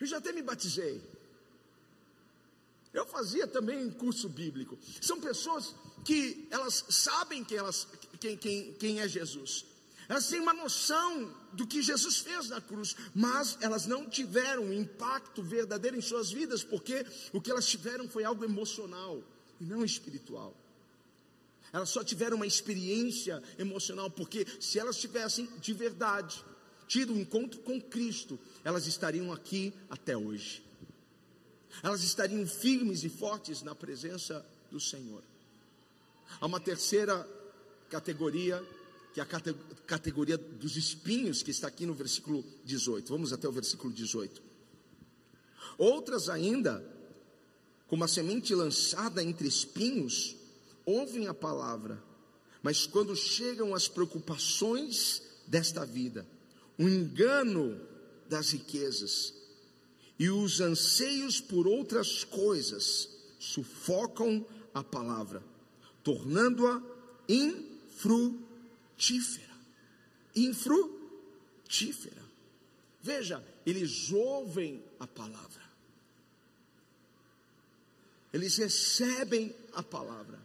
[0.00, 1.00] Eu já até me batizei.
[2.96, 4.78] Eu fazia também curso bíblico.
[5.02, 7.86] São pessoas que elas sabem quem, elas,
[8.18, 9.66] quem, quem, quem é Jesus.
[10.08, 14.72] Elas têm uma noção do que Jesus fez na cruz, mas elas não tiveram um
[14.72, 17.04] impacto verdadeiro em suas vidas, porque
[17.34, 19.22] o que elas tiveram foi algo emocional
[19.60, 20.56] e não espiritual.
[21.74, 26.42] Elas só tiveram uma experiência emocional, porque se elas tivessem de verdade
[26.88, 30.65] tido um encontro com Cristo, elas estariam aqui até hoje
[31.82, 35.22] elas estariam firmes e fortes na presença do Senhor.
[36.40, 37.26] Há uma terceira
[37.88, 38.62] categoria,
[39.14, 39.26] que é a
[39.86, 43.08] categoria dos espinhos, que está aqui no versículo 18.
[43.08, 44.42] Vamos até o versículo 18.
[45.78, 46.84] Outras ainda,
[47.86, 50.36] como a semente lançada entre espinhos,
[50.84, 52.02] ouvem a palavra,
[52.62, 56.26] mas quando chegam as preocupações desta vida,
[56.78, 57.80] o engano
[58.28, 59.32] das riquezas,
[60.18, 65.42] e os anseios por outras coisas sufocam a palavra,
[66.02, 66.82] tornando-a
[67.28, 68.46] infrutífera.
[70.34, 72.24] Infrutífera.
[73.02, 75.66] Veja, eles ouvem a palavra.
[78.36, 80.38] eles recebem a palavra,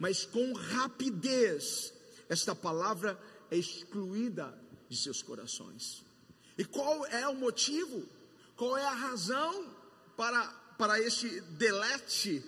[0.00, 1.92] mas com rapidez,
[2.26, 6.02] esta palavra é excluída de seus corações.
[6.56, 8.08] E qual é o motivo?
[8.58, 9.72] Qual é a razão
[10.16, 10.44] para,
[10.76, 12.44] para este delete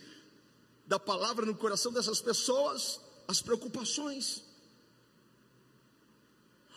[0.85, 3.01] da palavra no coração dessas pessoas?
[3.29, 4.42] As preocupações,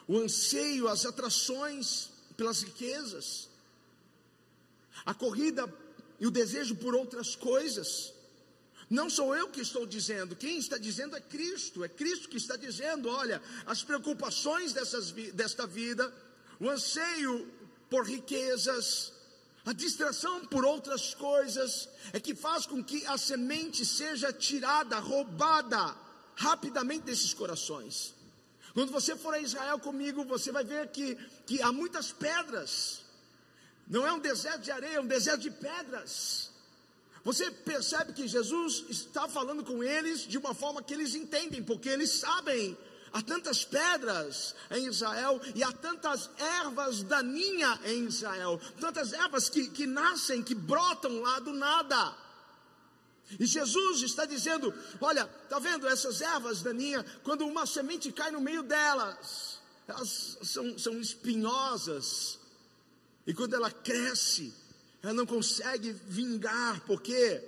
[0.08, 3.50] o anseio, as atrações pelas riquezas,
[5.04, 5.68] a corrida
[6.20, 8.14] e o desejo por outras coisas.
[8.88, 12.56] Não sou eu que estou dizendo, quem está dizendo é Cristo, é Cristo que está
[12.56, 16.14] dizendo: olha, as preocupações dessas, desta vida,
[16.60, 17.52] o anseio
[17.90, 19.12] por riquezas,
[19.66, 25.96] a distração por outras coisas, é que faz com que a semente seja tirada, roubada
[26.36, 28.14] rapidamente desses corações.
[28.74, 33.02] Quando você for a Israel comigo, você vai ver que, que há muitas pedras,
[33.88, 36.52] não é um deserto de areia, é um deserto de pedras.
[37.24, 41.88] Você percebe que Jesus está falando com eles de uma forma que eles entendem, porque
[41.88, 42.78] eles sabem.
[43.14, 49.70] Há tantas pedras em Israel e há tantas ervas daninhas em Israel, tantas ervas que,
[49.70, 52.18] que nascem, que brotam lá do nada.
[53.40, 57.06] E Jesus está dizendo: Olha, está vendo essas ervas daninhas?
[57.24, 62.40] Quando uma semente cai no meio delas, elas são, são espinhosas,
[63.28, 64.52] e quando ela cresce,
[65.04, 67.44] ela não consegue vingar, por quê?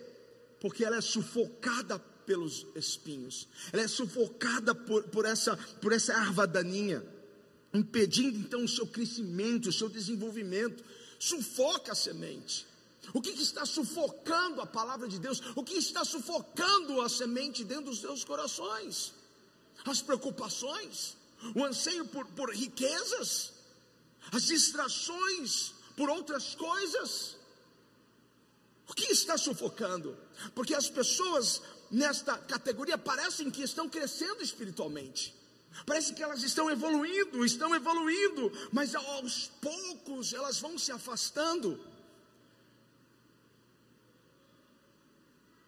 [0.60, 6.48] Porque ela é sufocada pelos espinhos, ela é sufocada por, por, essa, por essa erva
[6.48, 7.04] daninha,
[7.74, 10.84] impedindo então o seu crescimento, o seu desenvolvimento,
[11.20, 12.66] sufoca a semente.
[13.14, 15.42] O que, que está sufocando a palavra de Deus?
[15.56, 19.14] O que está sufocando a semente dentro dos seus corações?
[19.86, 21.16] As preocupações,
[21.56, 23.54] o anseio por, por riquezas,
[24.32, 27.36] as distrações por outras coisas.
[28.88, 30.18] O que está sufocando?
[30.54, 31.62] Porque as pessoas
[31.96, 35.34] nesta categoria parecem que estão crescendo espiritualmente.
[35.86, 41.80] Parece que elas estão evoluindo, estão evoluindo, mas aos poucos elas vão se afastando.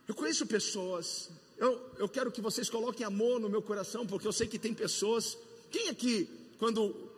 [0.08, 4.34] Eu conheço pessoas, eu, eu quero que vocês coloquem amor no meu coração, porque eu
[4.34, 5.38] sei que tem pessoas.
[5.72, 7.10] Quem aqui, quando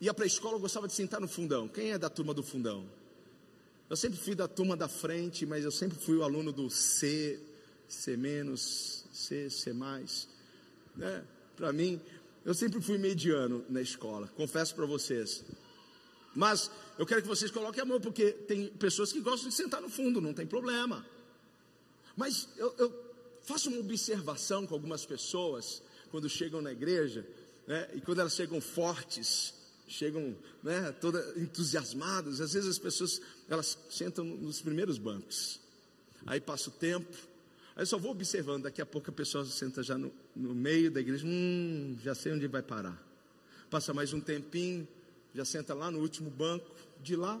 [0.00, 1.68] ia para a escola, gostava de sentar no fundão?
[1.68, 2.88] Quem é da turma do fundão?
[3.90, 7.40] Eu sempre fui da turma da frente, mas eu sempre fui o aluno do C,
[7.88, 10.28] C menos, C, C mais.
[10.94, 11.24] Né?
[11.56, 12.00] Para mim,
[12.44, 15.44] eu sempre fui mediano na escola, confesso para vocês.
[16.34, 19.88] Mas eu quero que vocês coloquem amor, porque tem pessoas que gostam de sentar no
[19.88, 21.04] fundo, não tem problema.
[22.16, 27.26] Mas eu, eu faço uma observação com algumas pessoas quando chegam na igreja,
[27.66, 29.54] né, e quando elas chegam fortes,
[29.86, 32.40] chegam né, todas entusiasmadas.
[32.40, 35.60] Às vezes as pessoas elas sentam nos primeiros bancos.
[36.26, 37.16] Aí passa o tempo,
[37.78, 38.64] aí eu só vou observando.
[38.64, 41.24] Daqui a pouco a pessoa senta já no, no meio da igreja.
[41.24, 43.00] Hum, já sei onde vai parar.
[43.70, 44.86] Passa mais um tempinho,
[45.32, 46.68] já senta lá no último banco.
[47.00, 47.40] De lá,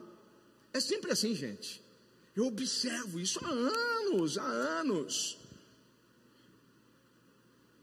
[0.72, 1.82] é sempre assim, gente.
[2.36, 5.36] Eu observo isso há anos, há anos.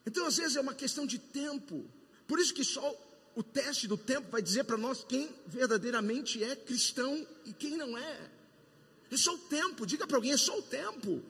[0.05, 1.83] Então, às vezes, é uma questão de tempo.
[2.25, 2.95] Por isso que só
[3.35, 7.97] o teste do tempo vai dizer para nós quem verdadeiramente é cristão e quem não
[7.97, 8.29] é.
[9.11, 11.21] É só o tempo, diga para alguém, é só o tempo.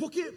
[0.00, 0.32] Porque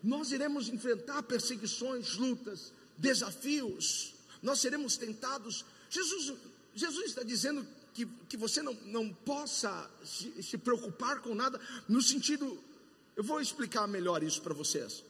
[0.00, 5.64] nós iremos enfrentar perseguições, lutas, desafios, nós seremos tentados.
[5.90, 6.32] Jesus,
[6.72, 12.00] Jesus está dizendo que, que você não, não possa se, se preocupar com nada, no
[12.00, 12.58] sentido,
[13.16, 15.04] eu vou explicar melhor isso para vocês.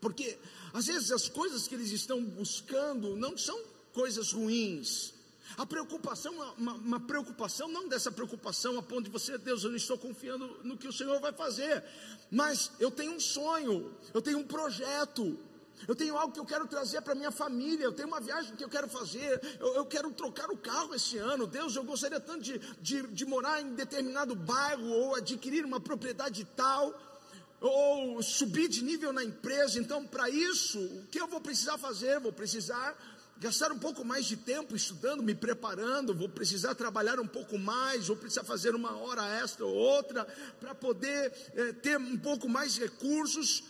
[0.00, 0.38] Porque
[0.72, 3.58] às vezes as coisas que eles estão buscando não são
[3.92, 5.13] coisas ruins.
[5.56, 9.76] A preocupação, uma, uma, preocupação, não dessa preocupação a ponto de você, Deus, eu não
[9.76, 11.84] estou confiando no que o Senhor vai fazer,
[12.30, 15.38] mas eu tenho um sonho, eu tenho um projeto,
[15.86, 18.64] eu tenho algo que eu quero trazer para minha família, eu tenho uma viagem que
[18.64, 22.42] eu quero fazer, eu, eu quero trocar o carro esse ano, Deus, eu gostaria tanto
[22.42, 26.92] de, de, de morar em determinado bairro ou adquirir uma propriedade tal
[27.60, 29.78] ou subir de nível na empresa.
[29.78, 32.20] Então, para isso, o que eu vou precisar fazer?
[32.20, 32.94] Vou precisar
[33.44, 38.06] gastar um pouco mais de tempo estudando, me preparando, vou precisar trabalhar um pouco mais,
[38.06, 40.24] vou precisar fazer uma hora extra ou outra
[40.58, 43.62] para poder é, ter um pouco mais de recursos.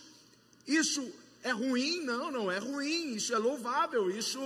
[0.65, 1.05] Isso
[1.43, 2.05] é ruim?
[2.05, 3.15] Não, não é ruim.
[3.15, 4.39] Isso é louvável, isso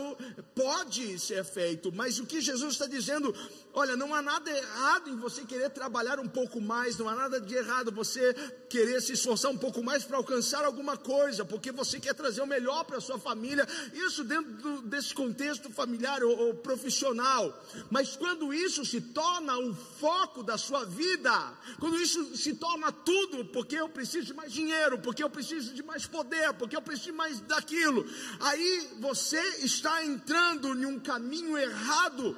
[0.56, 1.92] pode ser feito.
[1.92, 3.32] Mas o que Jesus está dizendo,
[3.80, 7.40] olha, não há nada errado em você querer trabalhar um pouco mais, não há nada
[7.40, 8.34] de errado você
[8.70, 12.46] querer se esforçar um pouco mais para alcançar alguma coisa, porque você quer trazer o
[12.46, 13.66] melhor para a sua família.
[13.94, 17.58] Isso dentro do, desse contexto familiar ou, ou profissional.
[17.90, 21.32] Mas quando isso se torna o foco da sua vida,
[21.80, 25.82] quando isso se torna tudo, porque eu preciso de mais dinheiro, porque eu preciso de
[25.82, 28.06] mais poder, porque eu preciso mais daquilo.
[28.42, 32.36] Aí você está entrando em um caminho errado,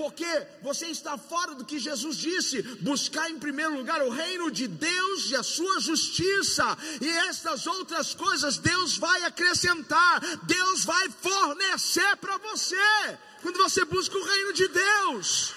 [0.00, 4.66] porque você está fora do que Jesus disse: buscar em primeiro lugar o reino de
[4.66, 6.64] Deus e a sua justiça,
[7.02, 14.16] e estas outras coisas Deus vai acrescentar, Deus vai fornecer para você, quando você busca
[14.16, 15.52] o reino de Deus.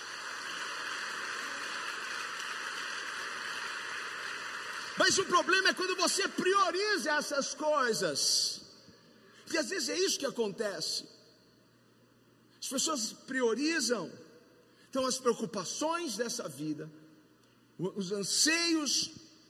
[4.97, 8.59] Mas o problema é quando você prioriza essas coisas.
[9.49, 11.05] E às vezes é isso que acontece.
[12.61, 14.11] As pessoas priorizam,
[14.93, 16.87] então as preocupações dessa vida,
[17.79, 19.09] os anseios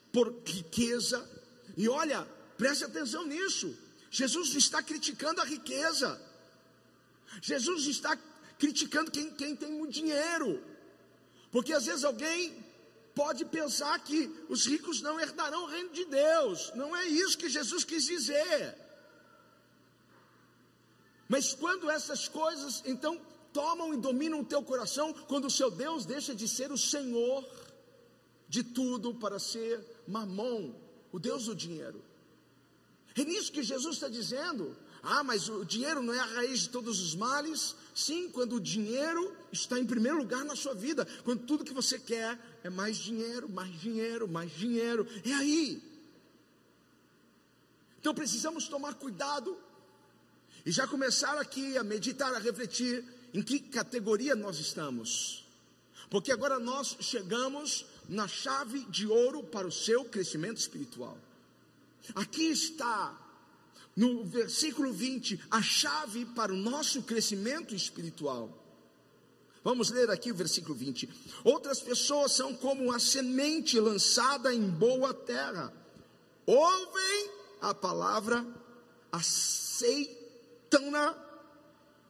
[0.09, 1.29] por riqueza,
[1.75, 2.25] e olha,
[2.57, 3.77] preste atenção nisso.
[4.09, 6.17] Jesus está criticando a riqueza.
[7.41, 8.17] Jesus está
[8.57, 10.63] criticando quem, quem tem muito dinheiro.
[11.51, 12.65] Porque às vezes alguém
[13.13, 16.71] pode pensar que os ricos não herdarão o reino de Deus.
[16.73, 18.77] Não é isso que Jesus quis dizer.
[21.27, 23.19] Mas quando essas coisas então
[23.53, 27.45] tomam e dominam o teu coração, quando o seu Deus deixa de ser o Senhor
[28.49, 30.73] de tudo para ser Mamon,
[31.11, 32.03] o Deus do dinheiro.
[33.15, 34.75] É nisso que Jesus está dizendo.
[35.01, 37.75] Ah, mas o dinheiro não é a raiz de todos os males?
[37.93, 41.99] Sim, quando o dinheiro está em primeiro lugar na sua vida, quando tudo que você
[41.99, 45.83] quer é mais dinheiro, mais dinheiro, mais dinheiro, é aí.
[47.99, 49.57] Então precisamos tomar cuidado
[50.65, 55.45] e já começar aqui a meditar, a refletir em que categoria nós estamos.
[56.09, 61.17] Porque agora nós chegamos na chave de ouro para o seu crescimento espiritual.
[62.13, 63.19] Aqui está
[63.95, 68.59] no versículo 20, a chave para o nosso crescimento espiritual.
[69.63, 71.09] Vamos ler aqui o versículo 20.
[71.43, 75.73] Outras pessoas são como a semente lançada em boa terra.
[76.45, 77.29] Ouvem
[77.61, 78.45] a palavra,
[79.11, 81.15] aceitam-na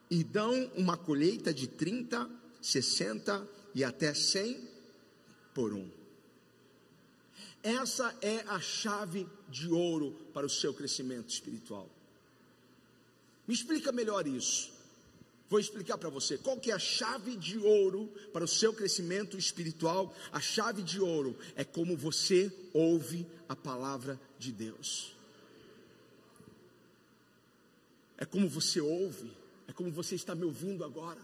[0.09, 2.29] e dão uma colheita de 30,
[2.61, 4.69] 60 e até 100
[5.53, 5.89] por um.
[7.61, 11.89] Essa é a chave de ouro para o seu crescimento espiritual.
[13.47, 14.73] Me explica melhor isso.
[15.49, 19.37] Vou explicar para você qual que é a chave de ouro para o seu crescimento
[19.37, 20.13] espiritual.
[20.31, 25.15] A chave de ouro é como você ouve a palavra de Deus.
[28.17, 29.31] É como você ouve,
[29.73, 31.21] é como você está me ouvindo agora.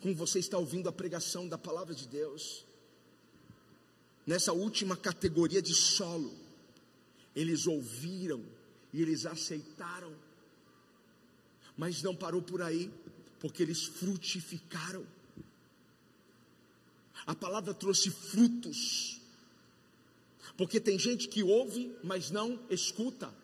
[0.00, 2.64] Como você está ouvindo a pregação da palavra de Deus
[4.24, 6.32] nessa última categoria de solo,
[7.34, 8.44] eles ouviram
[8.92, 10.14] e eles aceitaram,
[11.76, 12.92] mas não parou por aí,
[13.40, 15.04] porque eles frutificaram.
[17.26, 19.20] A palavra trouxe frutos,
[20.56, 23.34] porque tem gente que ouve, mas não escuta.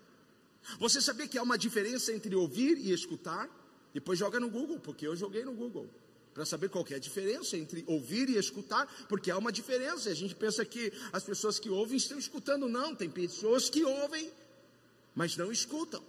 [0.78, 3.63] Você sabia que há uma diferença entre ouvir e escutar?
[3.94, 5.88] Depois joga no Google, porque eu joguei no Google
[6.34, 10.10] para saber qual é a diferença entre ouvir e escutar, porque há uma diferença.
[10.10, 12.92] A gente pensa que as pessoas que ouvem estão escutando, não.
[12.92, 14.32] Tem pessoas que ouvem,
[15.14, 16.02] mas não escutam.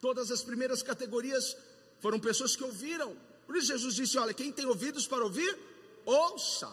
[0.00, 1.56] Todas as primeiras categorias
[2.00, 3.16] foram pessoas que ouviram.
[3.46, 5.56] Por isso Jesus disse: Olha, quem tem ouvidos para ouvir,
[6.04, 6.68] ouça.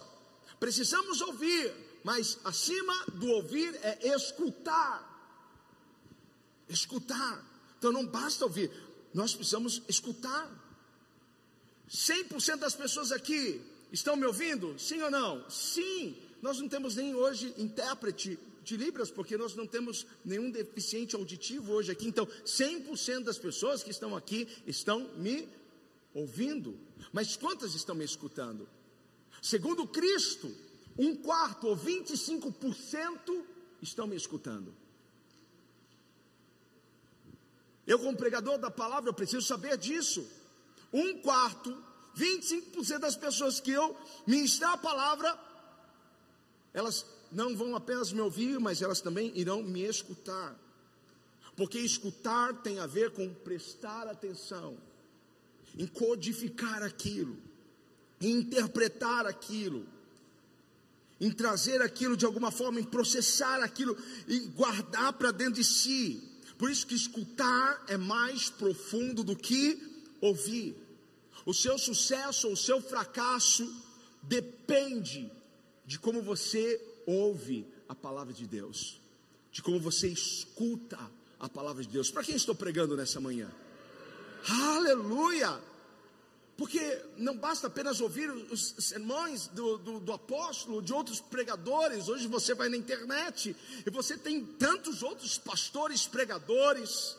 [0.60, 1.72] Precisamos ouvir,
[2.04, 5.06] mas acima do ouvir é escutar.
[6.68, 7.47] Escutar.
[7.78, 8.72] Então não basta ouvir,
[9.14, 10.66] nós precisamos escutar.
[11.90, 13.62] 100% das pessoas aqui
[13.92, 14.78] estão me ouvindo?
[14.78, 15.50] Sim ou não?
[15.50, 16.16] Sim.
[16.42, 21.72] Nós não temos nem hoje intérprete de Libras, porque nós não temos nenhum deficiente auditivo
[21.72, 22.08] hoje aqui.
[22.08, 25.48] Então, 100% das pessoas que estão aqui estão me
[26.14, 26.78] ouvindo.
[27.14, 28.68] Mas quantas estão me escutando?
[29.42, 30.54] Segundo Cristo,
[30.98, 33.44] um quarto ou 25%
[33.82, 34.76] estão me escutando.
[37.88, 40.28] Eu, como pregador da palavra, eu preciso saber disso
[40.92, 41.76] um quarto,
[42.16, 45.40] 25% das pessoas que eu ministrar a palavra,
[46.74, 50.56] elas não vão apenas me ouvir, mas elas também irão me escutar.
[51.56, 54.78] Porque escutar tem a ver com prestar atenção,
[55.78, 57.38] em codificar aquilo,
[58.22, 59.88] em interpretar aquilo.
[61.20, 66.22] em trazer aquilo de alguma forma, em processar aquilo e guardar para dentro de si.
[66.58, 69.80] Por isso que escutar é mais profundo do que
[70.20, 70.76] ouvir.
[71.46, 73.72] O seu sucesso ou o seu fracasso
[74.24, 75.32] depende
[75.86, 79.00] de como você ouve a palavra de Deus,
[79.52, 81.00] de como você escuta
[81.40, 82.12] a palavra de Deus.
[82.12, 83.50] Para quem estou pregando nessa manhã?
[84.50, 85.62] Aleluia!
[86.58, 92.10] Porque não basta apenas ouvir os sermões do, do, do, apóstolo, de outros pregadores.
[92.10, 93.56] Hoje você vai na internet
[93.86, 97.16] e você tem tantos outros pastores pregadores.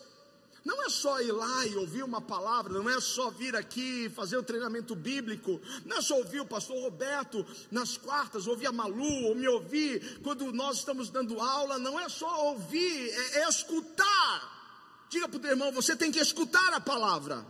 [0.65, 4.37] Não é só ir lá e ouvir uma palavra, não é só vir aqui fazer
[4.37, 9.29] o treinamento bíblico, não é só ouvir o pastor Roberto nas quartas, ouvir a Malu,
[9.29, 15.07] ou me ouvir quando nós estamos dando aula, não é só ouvir, é, é escutar.
[15.09, 17.47] Diga para o teu irmão, você tem que escutar a palavra.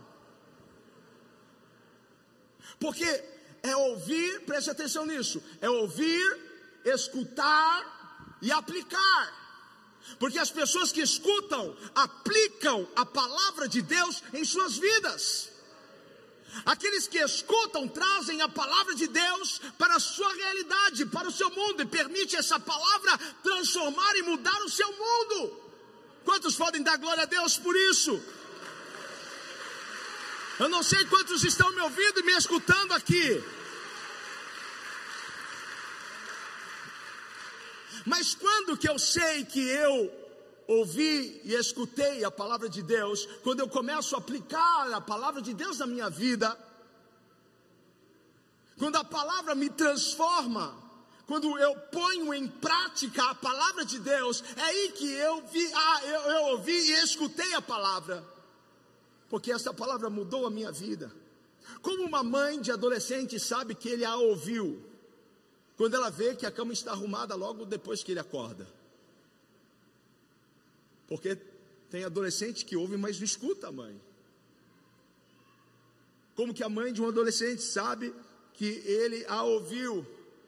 [2.79, 3.23] Porque
[3.61, 6.25] é ouvir, preste atenção nisso, é ouvir,
[6.85, 9.39] escutar e aplicar.
[10.17, 15.49] Porque as pessoas que escutam, aplicam a palavra de Deus em suas vidas.
[16.65, 21.49] Aqueles que escutam trazem a palavra de Deus para a sua realidade, para o seu
[21.51, 25.61] mundo, e permite essa palavra transformar e mudar o seu mundo.
[26.25, 28.19] Quantos podem dar glória a Deus por isso?
[30.59, 33.41] Eu não sei quantos estão me ouvindo e me escutando aqui.
[38.05, 40.11] Mas quando que eu sei que eu
[40.67, 45.53] ouvi e escutei a palavra de Deus, quando eu começo a aplicar a palavra de
[45.53, 46.57] Deus na minha vida,
[48.77, 50.75] quando a palavra me transforma,
[51.25, 56.01] quando eu ponho em prática a palavra de Deus, é aí que eu vi, ah,
[56.03, 58.38] eu, eu ouvi e escutei a palavra
[59.29, 61.13] porque essa palavra mudou a minha vida.
[61.81, 64.83] Como uma mãe de adolescente sabe que ele a ouviu,
[65.77, 68.67] quando ela vê que a cama está arrumada logo depois que ele acorda.
[71.07, 71.37] Porque
[71.89, 73.99] tem adolescente que ouve, mas não escuta a mãe.
[76.35, 78.13] Como que a mãe de um adolescente sabe
[78.53, 80.05] que ele a ouviu,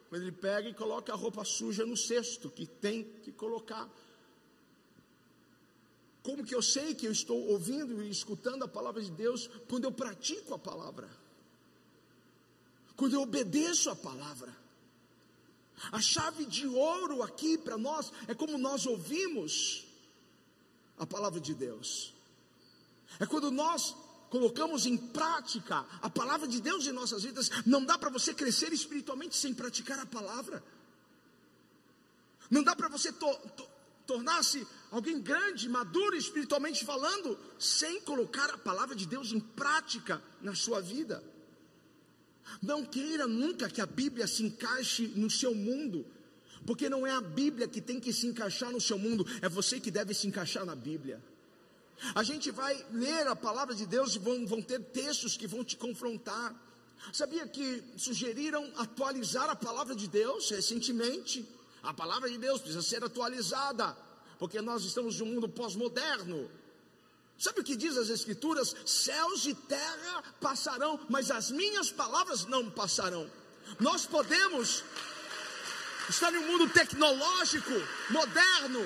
[0.08, 3.88] quando ele pega e coloca a roupa suja no cesto que tem que colocar.
[6.22, 9.84] Como que eu sei que eu estou ouvindo e escutando a palavra de Deus quando
[9.84, 11.10] eu pratico a palavra?
[12.96, 14.56] Quando eu obedeço a palavra.
[15.90, 19.84] A chave de ouro aqui para nós é como nós ouvimos
[20.96, 22.14] a palavra de Deus.
[23.18, 23.96] É quando nós
[24.30, 27.50] colocamos em prática a palavra de Deus em nossas vidas.
[27.66, 30.62] Não dá para você crescer espiritualmente sem praticar a palavra.
[32.48, 33.66] Não dá para você to, to,
[34.06, 40.54] tornar-se alguém grande, maduro espiritualmente falando, sem colocar a palavra de Deus em prática na
[40.54, 41.22] sua vida.
[42.60, 46.04] Não queira nunca que a Bíblia se encaixe no seu mundo,
[46.66, 49.80] porque não é a Bíblia que tem que se encaixar no seu mundo, é você
[49.80, 51.22] que deve se encaixar na Bíblia.
[52.14, 55.64] A gente vai ler a palavra de Deus e vão, vão ter textos que vão
[55.64, 56.54] te confrontar.
[57.12, 61.48] Sabia que sugeriram atualizar a palavra de Deus recentemente?
[61.82, 63.96] A palavra de Deus precisa ser atualizada,
[64.38, 66.48] porque nós estamos em um mundo pós-moderno.
[67.38, 68.74] Sabe o que diz as Escrituras?
[68.86, 73.28] Céus e terra passarão, mas as minhas palavras não passarão.
[73.80, 74.84] Nós podemos
[76.08, 77.72] estar em um mundo tecnológico,
[78.10, 78.80] moderno,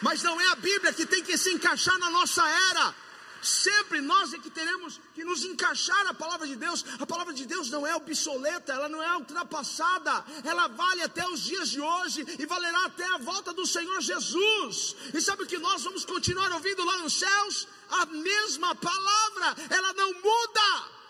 [0.00, 2.94] mas não é a Bíblia que tem que se encaixar na nossa era.
[3.42, 6.84] Sempre nós é que teremos que nos encaixar na palavra de Deus.
[6.98, 11.40] A palavra de Deus não é obsoleta, ela não é ultrapassada, ela vale até os
[11.42, 14.94] dias de hoje e valerá até a volta do Senhor Jesus.
[15.14, 17.66] E sabe o que nós vamos continuar ouvindo lá nos céus?
[17.88, 21.00] A mesma palavra, ela não muda.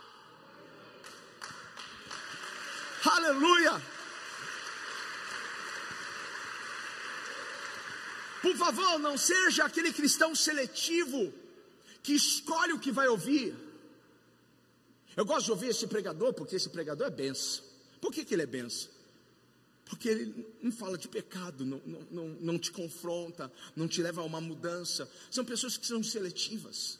[3.04, 3.82] Aleluia.
[8.40, 11.39] Por favor, não seja aquele cristão seletivo
[12.02, 13.54] que escolhe o que vai ouvir.
[15.16, 17.64] Eu gosto de ouvir esse pregador, porque esse pregador é benção.
[18.00, 18.90] Por que, que ele é benção?
[19.84, 24.20] Porque ele não fala de pecado, não, não, não, não te confronta, não te leva
[24.20, 25.10] a uma mudança.
[25.30, 26.98] São pessoas que são seletivas.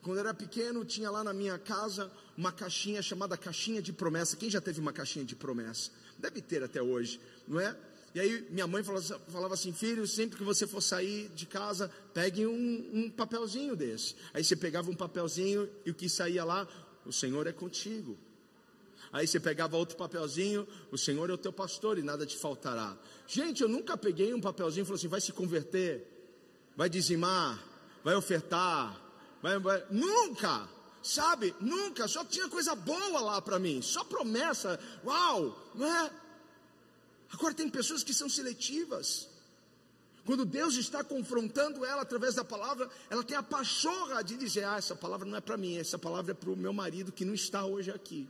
[0.00, 4.36] Quando eu era pequeno, tinha lá na minha casa uma caixinha chamada caixinha de promessa.
[4.36, 5.90] Quem já teve uma caixinha de promessa?
[6.18, 7.76] Deve ter até hoje, não é?
[8.14, 12.46] E aí minha mãe falava assim, filho, sempre que você for sair de casa, pegue
[12.46, 14.16] um, um papelzinho desse.
[14.34, 16.66] Aí você pegava um papelzinho e o que saía lá,
[17.06, 18.18] o Senhor é contigo.
[19.12, 22.96] Aí você pegava outro papelzinho, o Senhor é o teu pastor e nada te faltará.
[23.26, 26.06] Gente, eu nunca peguei um papelzinho e falei assim, vai se converter,
[26.76, 27.62] vai dizimar,
[28.04, 29.00] vai ofertar,
[29.42, 29.84] vai, vai...
[29.90, 30.68] nunca,
[31.02, 31.54] sabe?
[31.60, 36.10] Nunca, só tinha coisa boa lá para mim, só promessa, uau, não é?
[37.32, 39.28] Agora, tem pessoas que são seletivas.
[40.24, 44.76] Quando Deus está confrontando ela através da palavra, ela tem a pachorra de dizer: Ah,
[44.76, 47.34] essa palavra não é para mim, essa palavra é para o meu marido que não
[47.34, 48.28] está hoje aqui.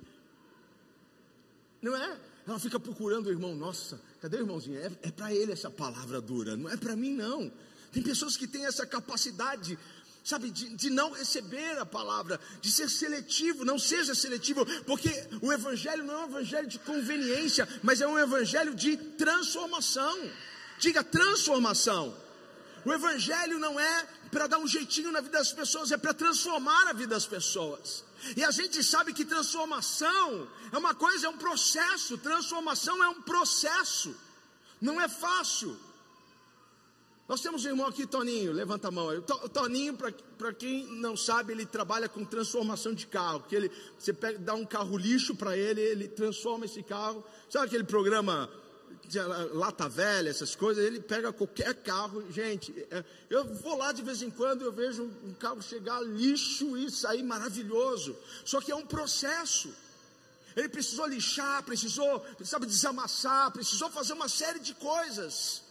[1.83, 2.21] Não é?
[2.47, 4.79] Ela fica procurando o irmão, nossa, cadê o irmãozinho?
[4.79, 7.51] É, é para ele essa palavra dura, não é para mim não.
[7.93, 9.79] Tem pessoas que têm essa capacidade,
[10.31, 15.11] sabe, de, de, não receber a palavra, de ser seletivo, não seja seletivo, porque
[15.43, 20.17] o Evangelho não é um Evangelho de conveniência, mas é um Evangelho de transformação.
[20.79, 22.17] Diga transformação.
[22.85, 26.87] O Evangelho não é para dar um jeitinho na vida das pessoas, é para transformar
[26.89, 28.05] a vida das pessoas.
[28.37, 32.17] E a gente sabe que transformação é uma coisa, é um processo.
[32.19, 34.15] Transformação é um processo,
[34.81, 35.77] não é fácil.
[37.31, 39.07] Nós temos um irmão aqui, Toninho, levanta a mão.
[39.07, 43.45] O Toninho, para quem não sabe, ele trabalha com transformação de carro.
[43.49, 47.25] Que ele, você pega, dá um carro lixo para ele, ele transforma esse carro.
[47.49, 48.51] Sabe aquele programa
[49.53, 54.23] lata velha, essas coisas, ele pega qualquer carro, gente, é, eu vou lá de vez
[54.23, 58.87] em quando, eu vejo um carro chegar lixo e sair maravilhoso, só que é um
[58.87, 59.73] processo,
[60.57, 65.63] ele precisou lixar, precisou, sabe, desamassar, precisou fazer uma série de coisas,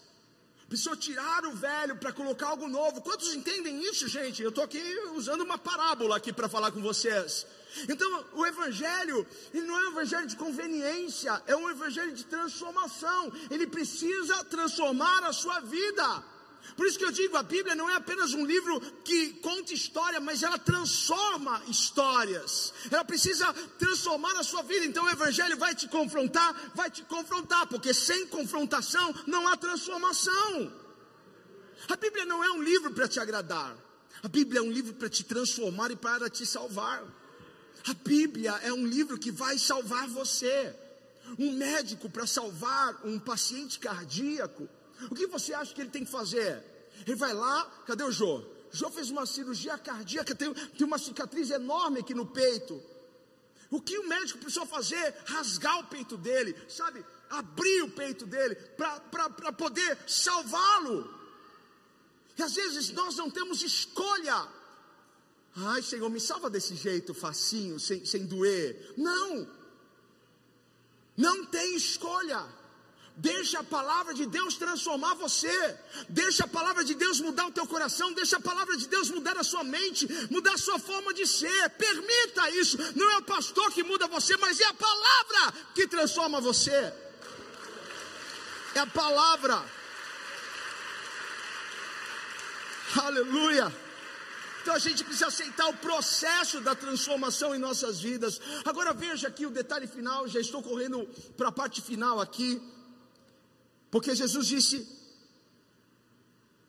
[0.69, 4.41] precisou tirar o velho para colocar algo novo, quantos entendem isso, gente?
[4.41, 4.81] Eu estou aqui
[5.15, 7.45] usando uma parábola aqui para falar com vocês,
[7.87, 13.31] então, o Evangelho, ele não é um Evangelho de conveniência, é um Evangelho de transformação.
[13.49, 16.23] Ele precisa transformar a sua vida.
[16.75, 20.19] Por isso que eu digo, a Bíblia não é apenas um livro que conta história,
[20.19, 22.73] mas ela transforma histórias.
[22.89, 24.85] Ela precisa transformar a sua vida.
[24.85, 30.71] Então o Evangelho vai te confrontar, vai te confrontar, porque sem confrontação não há transformação.
[31.89, 33.75] A Bíblia não é um livro para te agradar.
[34.21, 37.03] A Bíblia é um livro para te transformar e para te salvar.
[37.87, 40.75] A Bíblia é um livro que vai salvar você.
[41.37, 44.67] Um médico para salvar um paciente cardíaco,
[45.09, 46.63] o que você acha que ele tem que fazer?
[47.05, 48.43] Ele vai lá, cadê o Jô?
[48.71, 52.81] Jô fez uma cirurgia cardíaca, tem, tem uma cicatriz enorme aqui no peito.
[53.71, 55.15] O que o médico precisou fazer?
[55.25, 57.05] Rasgar o peito dele, sabe?
[57.29, 61.13] Abrir o peito dele para poder salvá-lo.
[62.37, 64.47] E às vezes nós não temos escolha.
[65.55, 68.93] Ai, Senhor, me salva desse jeito facinho, sem, sem doer.
[68.97, 69.47] Não,
[71.17, 72.45] não tem escolha.
[73.21, 75.55] Deixa a palavra de Deus transformar você.
[76.07, 78.13] Deixa a palavra de Deus mudar o teu coração.
[78.13, 81.69] Deixa a palavra de Deus mudar a sua mente, mudar a sua forma de ser.
[81.71, 82.77] Permita isso.
[82.95, 86.93] Não é o pastor que muda você, mas é a palavra que transforma você.
[88.73, 89.65] É a palavra.
[93.03, 93.75] Aleluia.
[94.61, 98.39] Então a gente precisa aceitar o processo da transformação em nossas vidas.
[98.63, 101.05] Agora veja aqui o detalhe final, já estou correndo
[101.35, 102.61] para a parte final aqui.
[103.91, 104.87] Porque Jesus disse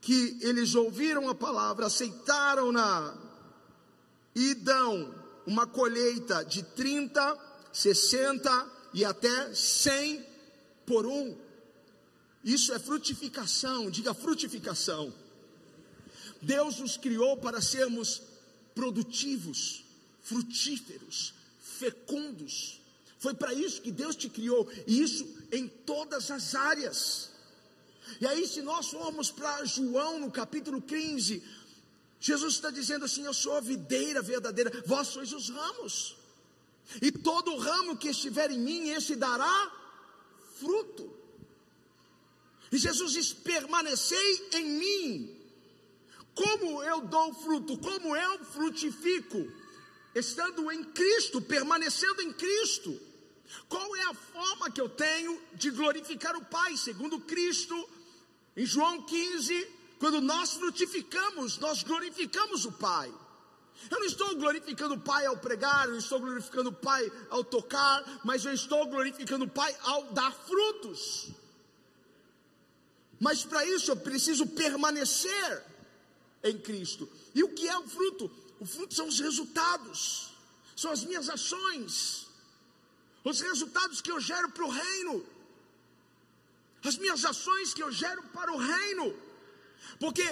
[0.00, 3.16] que eles ouviram a palavra, aceitaram-na
[4.34, 5.14] e dão
[5.46, 7.38] uma colheita de 30,
[7.72, 10.24] 60 e até 100
[10.86, 11.36] por um.
[12.42, 15.12] Isso é frutificação, diga frutificação.
[16.40, 18.22] Deus nos criou para sermos
[18.74, 19.84] produtivos,
[20.22, 22.79] frutíferos, fecundos.
[23.20, 27.30] Foi para isso que Deus te criou, e isso em todas as áreas.
[28.18, 31.42] E aí, se nós formos para João no capítulo 15,
[32.18, 36.16] Jesus está dizendo assim: Eu sou a videira verdadeira, vós sois os ramos.
[37.02, 39.70] E todo ramo que estiver em mim, esse dará
[40.58, 41.14] fruto.
[42.72, 45.36] E Jesus diz: Permanecei em mim,
[46.34, 47.76] como eu dou fruto?
[47.76, 49.46] Como eu frutifico?
[50.14, 53.09] Estando em Cristo, permanecendo em Cristo.
[53.68, 56.76] Qual é a forma que eu tenho de glorificar o Pai?
[56.76, 57.88] Segundo Cristo,
[58.56, 63.12] em João 15, quando nós frutificamos, nós glorificamos o Pai.
[63.90, 67.42] Eu não estou glorificando o Pai ao pregar, eu não estou glorificando o Pai ao
[67.42, 71.28] tocar, mas eu estou glorificando o Pai ao dar frutos.
[73.18, 75.64] Mas para isso eu preciso permanecer
[76.42, 77.08] em Cristo.
[77.34, 78.30] E o que é o fruto?
[78.58, 80.30] O fruto são os resultados,
[80.76, 82.26] são as minhas ações,
[83.24, 85.24] os resultados que eu gero para o reino,
[86.84, 89.14] as minhas ações que eu gero para o reino,
[89.98, 90.24] porque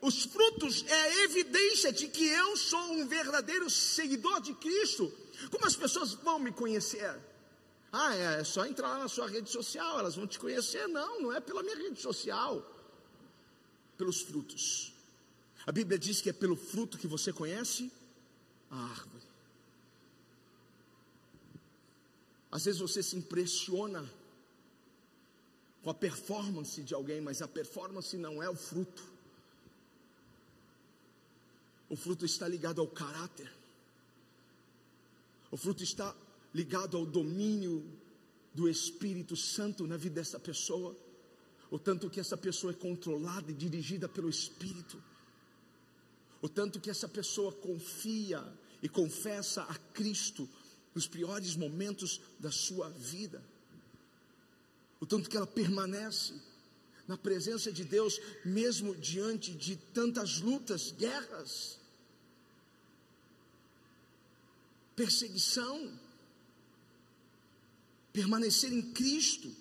[0.00, 5.12] os frutos é a evidência de que eu sou um verdadeiro seguidor de Cristo.
[5.50, 7.16] Como as pessoas vão me conhecer?
[7.92, 10.88] Ah, é, é só entrar lá na sua rede social, elas vão te conhecer.
[10.88, 12.60] Não, não é pela minha rede social,
[13.96, 14.92] pelos frutos.
[15.64, 17.90] A Bíblia diz que é pelo fruto que você conhece
[18.70, 19.13] a árvore.
[22.54, 24.08] Às vezes você se impressiona
[25.82, 29.02] com a performance de alguém, mas a performance não é o fruto.
[31.90, 33.52] O fruto está ligado ao caráter.
[35.50, 36.14] O fruto está
[36.54, 37.84] ligado ao domínio
[38.54, 40.96] do Espírito Santo na vida dessa pessoa.
[41.72, 45.02] O tanto que essa pessoa é controlada e dirigida pelo Espírito.
[46.40, 48.46] O tanto que essa pessoa confia
[48.80, 50.48] e confessa a Cristo
[50.94, 53.42] nos piores momentos da sua vida.
[55.00, 56.34] O tanto que ela permanece
[57.06, 61.78] na presença de Deus, mesmo diante de tantas lutas, guerras,
[64.96, 65.92] perseguição,
[68.12, 69.54] permanecer em Cristo.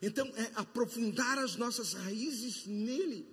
[0.00, 3.26] Então, é aprofundar as nossas raízes nele,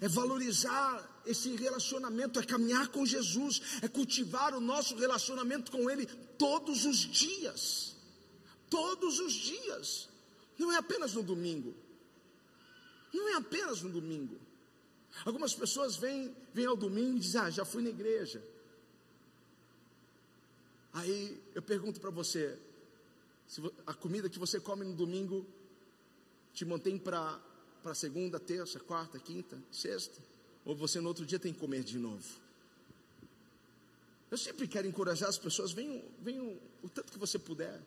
[0.00, 6.06] é valorizar esse relacionamento, é caminhar com Jesus, é cultivar o nosso relacionamento com Ele
[6.38, 7.96] todos os dias.
[8.68, 10.08] Todos os dias,
[10.58, 11.74] não é apenas no domingo,
[13.12, 14.40] não é apenas no domingo.
[15.24, 18.42] Algumas pessoas vêm, vêm ao domingo e dizem: Ah, já fui na igreja.
[20.92, 22.56] Aí eu pergunto para você:
[23.46, 25.46] se a comida que você come no domingo
[26.52, 27.40] te mantém para
[27.94, 30.20] segunda, terça, quarta, quinta, sexta?
[30.64, 32.24] Ou você no outro dia tem que comer de novo?
[34.30, 37.80] Eu sempre quero encorajar as pessoas, venham, venham o tanto que você puder.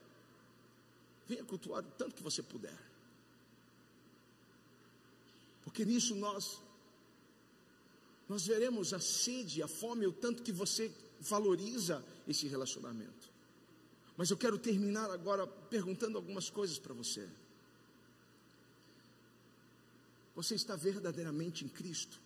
[1.28, 2.78] Venha cultuar o tanto que você puder.
[5.64, 6.60] Porque nisso nós
[8.28, 13.32] nós veremos a sede, a fome, o tanto que você valoriza esse relacionamento.
[14.16, 17.28] Mas eu quero terminar agora perguntando algumas coisas para você.
[20.36, 22.20] Você está verdadeiramente em Cristo?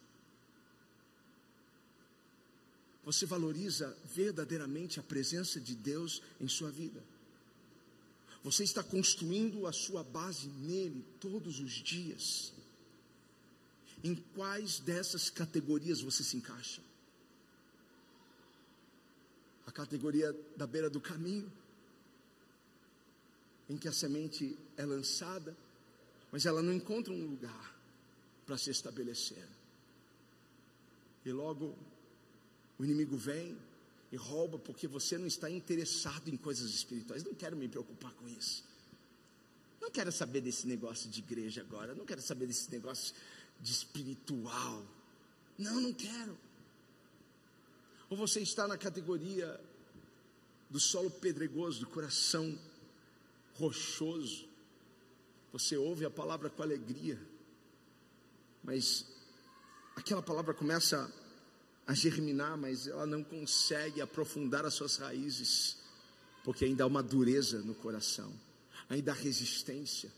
[3.08, 7.01] Você valoriza verdadeiramente a presença de Deus em sua vida?
[8.43, 12.51] Você está construindo a sua base nele todos os dias?
[14.03, 16.82] Em quais dessas categorias você se encaixa?
[19.66, 21.49] A categoria da beira do caminho,
[23.70, 25.55] em que a semente é lançada,
[26.30, 27.74] mas ela não encontra um lugar
[28.45, 29.47] para se estabelecer.
[31.24, 31.74] E logo
[32.78, 33.57] o inimigo vem
[34.11, 37.23] e rouba porque você não está interessado em coisas espirituais.
[37.23, 38.63] Não quero me preocupar com isso.
[39.82, 41.93] Não quero saber desse negócio de igreja agora.
[41.93, 43.13] Não quero saber desse negócio
[43.59, 44.86] de espiritual.
[45.57, 46.38] Não, não quero.
[48.09, 49.59] Ou você está na categoria
[50.69, 52.57] do solo pedregoso, do coração
[53.55, 54.47] rochoso.
[55.51, 57.19] Você ouve a palavra com alegria,
[58.63, 59.05] mas
[59.95, 61.11] aquela palavra começa
[61.88, 65.78] a germinar, mas ela não consegue aprofundar as suas raízes,
[66.44, 68.32] porque ainda há uma dureza no coração,
[68.90, 70.12] ainda há resistência.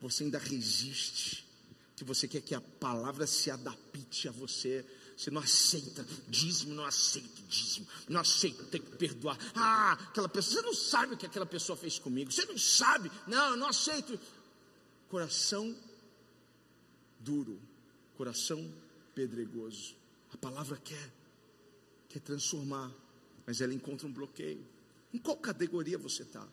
[0.00, 1.46] Você ainda resiste,
[1.94, 4.84] que você quer que a palavra se adapte a você.
[5.16, 9.38] Você não aceita dízimo, não aceito dízimo, não aceito ter que perdoar.
[9.54, 13.12] Ah, aquela pessoa, você não sabe o que aquela pessoa fez comigo, você não sabe,
[13.28, 14.18] não, eu não aceito.
[15.08, 15.72] Coração
[17.20, 17.60] duro,
[18.16, 18.68] coração
[19.14, 19.94] pedregoso.
[20.34, 21.12] A palavra quer,
[22.08, 22.92] quer transformar,
[23.46, 24.66] mas ela encontra um bloqueio.
[25.12, 26.46] Em qual categoria você está?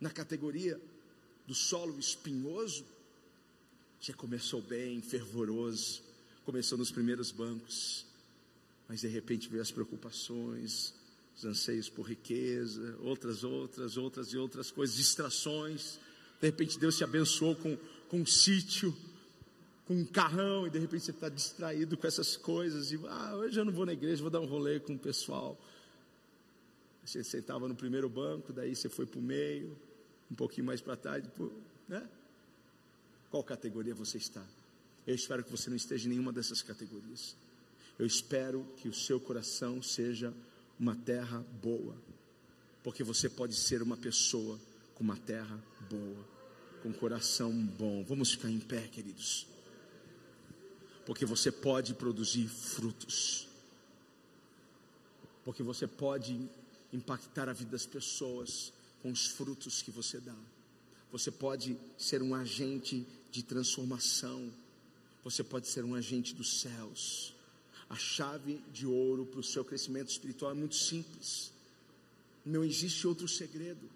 [0.00, 0.80] Na categoria
[1.46, 2.84] do solo espinhoso?
[4.00, 6.02] Já começou bem, fervoroso,
[6.44, 8.04] começou nos primeiros bancos,
[8.88, 10.92] mas de repente veio as preocupações,
[11.36, 16.00] os anseios por riqueza, outras, outras, outras e outras coisas, distrações.
[16.40, 17.76] De repente Deus te abençoou com,
[18.08, 18.94] com um sítio,
[19.86, 23.58] com um carrão e de repente você está distraído com essas coisas e ah, hoje
[23.58, 25.56] eu não vou na igreja, vou dar um rolê com o pessoal.
[27.04, 29.78] Você sentava no primeiro banco, daí você foi para o meio,
[30.28, 31.24] um pouquinho mais para trás,
[31.88, 32.04] né?
[33.30, 34.44] Qual categoria você está?
[35.06, 37.36] Eu espero que você não esteja em nenhuma dessas categorias.
[37.96, 40.34] Eu espero que o seu coração seja
[40.80, 41.94] uma terra boa,
[42.82, 44.58] porque você pode ser uma pessoa
[44.96, 46.24] com uma terra boa,
[46.82, 48.04] com um coração bom.
[48.04, 49.46] Vamos ficar em pé, queridos
[51.06, 53.46] porque você pode produzir frutos,
[55.44, 56.50] porque você pode
[56.92, 60.34] impactar a vida das pessoas com os frutos que você dá.
[61.12, 64.52] Você pode ser um agente de transformação,
[65.22, 67.32] você pode ser um agente dos céus.
[67.88, 71.52] A chave de ouro para o seu crescimento espiritual é muito simples.
[72.44, 73.88] Não existe outro segredo.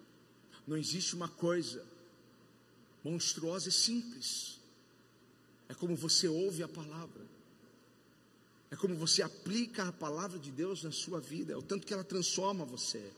[0.65, 1.85] Não existe uma coisa
[3.03, 4.60] monstruosa e simples
[5.71, 7.25] é como você ouve a palavra.
[8.69, 11.53] É como você aplica a palavra de Deus na sua vida.
[11.53, 13.09] É o tanto que ela transforma você.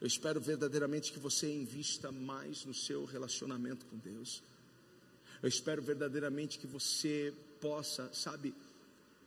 [0.00, 4.40] Eu espero verdadeiramente que você invista mais no seu relacionamento com Deus.
[5.42, 8.54] Eu espero verdadeiramente que você possa, sabe,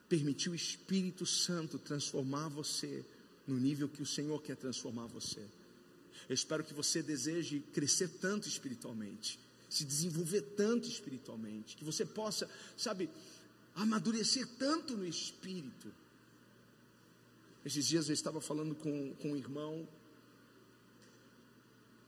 [0.07, 3.03] permitir o Espírito Santo transformar você
[3.45, 5.41] no nível que o Senhor quer transformar você.
[6.29, 9.37] Eu espero que você deseje crescer tanto espiritualmente,
[9.69, 13.09] se desenvolver tanto espiritualmente, que você possa, sabe,
[13.75, 15.91] amadurecer tanto no espírito.
[17.63, 19.87] Esses dias eu estava falando com, com um irmão,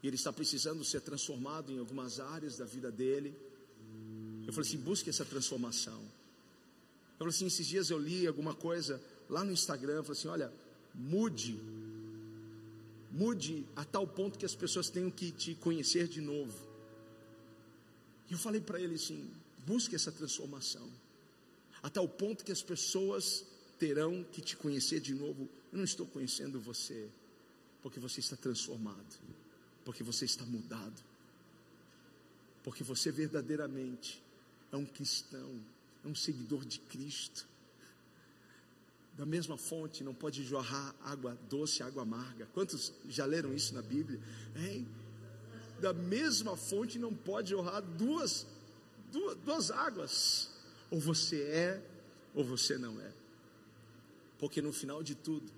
[0.02, 3.36] e ele está precisando ser transformado em algumas áreas da vida dele.
[4.48, 6.02] Eu falei assim: busque essa transformação.
[6.02, 9.00] Eu falei assim: esses dias eu li alguma coisa
[9.30, 10.52] lá no Instagram, eu falei assim: olha,
[10.96, 11.60] mude,
[13.12, 16.71] mude a tal ponto que as pessoas tenham que te conhecer de novo.
[18.32, 19.30] E eu falei para ele assim:
[19.68, 20.90] busque essa transformação,
[21.84, 23.46] a tal ponto que as pessoas
[23.78, 25.50] terão que te conhecer de novo.
[25.70, 27.10] Eu não estou conhecendo você,
[27.84, 29.20] porque você está transformado,
[29.84, 31.04] porque você está mudado,
[32.64, 34.24] porque você verdadeiramente
[34.72, 35.62] é um cristão,
[36.06, 37.46] é um seguidor de Cristo.
[39.18, 42.46] Da mesma fonte não pode jorrar água doce, água amarga.
[42.54, 44.22] Quantos já leram isso na Bíblia?
[44.56, 44.88] Hein?
[45.82, 48.46] Da mesma fonte não pode jorrar duas,
[49.12, 50.50] duas, duas águas.
[50.92, 51.84] Ou você é,
[52.36, 53.12] ou você não é.
[54.38, 55.52] Porque no final de tudo,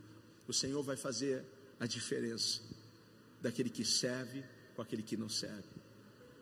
[0.48, 1.44] o Senhor vai fazer
[1.78, 2.62] a diferença
[3.42, 4.44] daquele que serve
[4.76, 5.68] com aquele que não serve,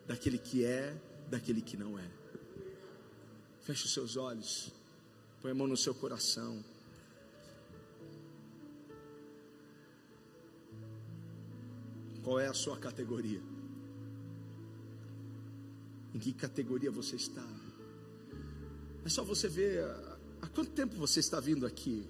[0.06, 0.96] daquele que é,
[1.28, 2.08] daquele que não é.
[3.62, 4.72] Feche os seus olhos,
[5.40, 6.64] põe a mão no seu coração.
[12.22, 13.42] Qual é a sua categoria?
[16.14, 17.46] Em que categoria você está?
[19.04, 19.84] É só você ver
[20.40, 22.06] há quanto tempo você está vindo aqui.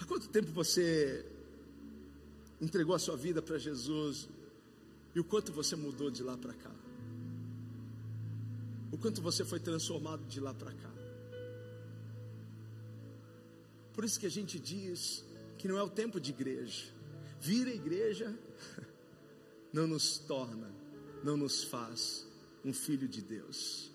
[0.00, 1.24] Há quanto tempo você
[2.60, 4.28] entregou a sua vida para Jesus
[5.14, 6.74] e o quanto você mudou de lá para cá?
[8.92, 10.90] O quanto você foi transformado de lá para cá?
[13.92, 15.24] Por isso que a gente diz
[15.58, 16.86] que não é o tempo de igreja.
[17.40, 18.36] Vir igreja
[19.72, 20.70] não nos torna,
[21.22, 22.26] não nos faz
[22.64, 23.90] um filho de Deus.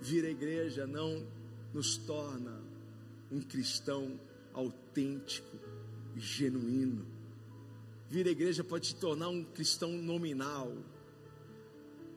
[0.00, 1.26] Vir à igreja não
[1.72, 2.62] nos torna
[3.30, 4.18] um cristão
[4.52, 5.58] autêntico
[6.16, 7.06] e genuíno.
[8.08, 10.72] Vir à igreja pode te tornar um cristão nominal.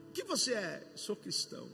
[0.08, 0.92] O que você é?
[0.94, 1.68] Sou cristão.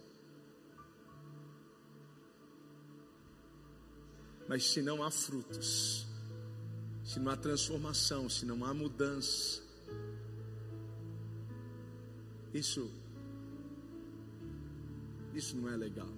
[4.49, 6.07] Mas se não há frutos,
[7.05, 9.63] se não há transformação, se não há mudança,
[12.53, 12.91] isso,
[15.35, 16.09] isso não é legal.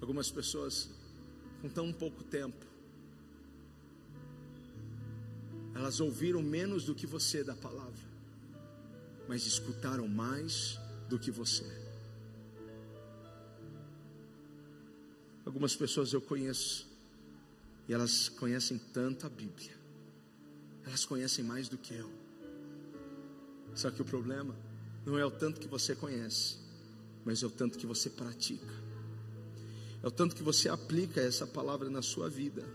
[0.00, 0.90] Algumas pessoas,
[1.60, 2.66] com tão pouco tempo,
[5.74, 8.04] elas ouviram menos do que você da palavra,
[9.28, 11.64] mas escutaram mais do que você.
[15.44, 16.88] Algumas pessoas eu conheço,
[17.88, 19.76] e elas conhecem tanto a Bíblia,
[20.84, 22.10] elas conhecem mais do que eu.
[23.74, 24.54] Só que o problema
[25.04, 26.56] não é o tanto que você conhece,
[27.24, 28.82] mas é o tanto que você pratica
[30.02, 32.66] é o tanto que você aplica essa palavra na sua vida.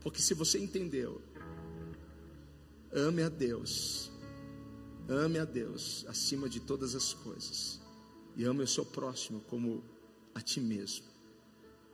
[0.00, 1.20] Porque se você entendeu,
[2.90, 4.10] ame a Deus,
[5.06, 7.78] ame a Deus acima de todas as coisas,
[8.34, 9.84] e ame o seu próximo como
[10.34, 11.04] a ti mesmo.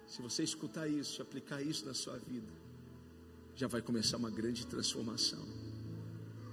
[0.06, 2.52] Se você escutar isso, aplicar isso na sua vida,
[3.56, 5.42] já vai começar uma grande transformação.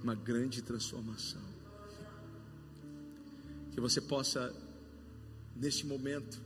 [0.02, 1.42] Uma grande transformação.
[3.72, 4.54] Que você possa,
[5.54, 6.40] neste momento,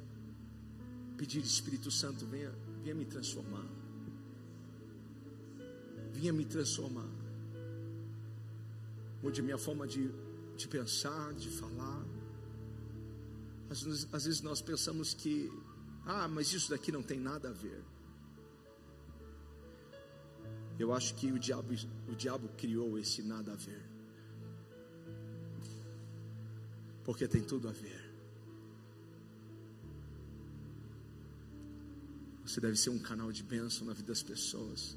[1.16, 2.52] pedir, Espírito Santo, venha,
[2.82, 3.66] venha me transformar.
[6.12, 7.09] Venha me transformar.
[9.22, 10.11] Mude minha forma de,
[10.56, 12.04] de pensar, de falar.
[13.70, 15.52] Às, às vezes nós pensamos que,
[16.04, 17.80] ah, mas isso daqui não tem nada a ver.
[20.78, 21.74] Eu acho que o diabo,
[22.08, 23.84] o diabo criou esse nada a ver.
[27.04, 28.08] Porque tem tudo a ver.
[32.44, 34.96] Você deve ser um canal de bênção na vida das pessoas.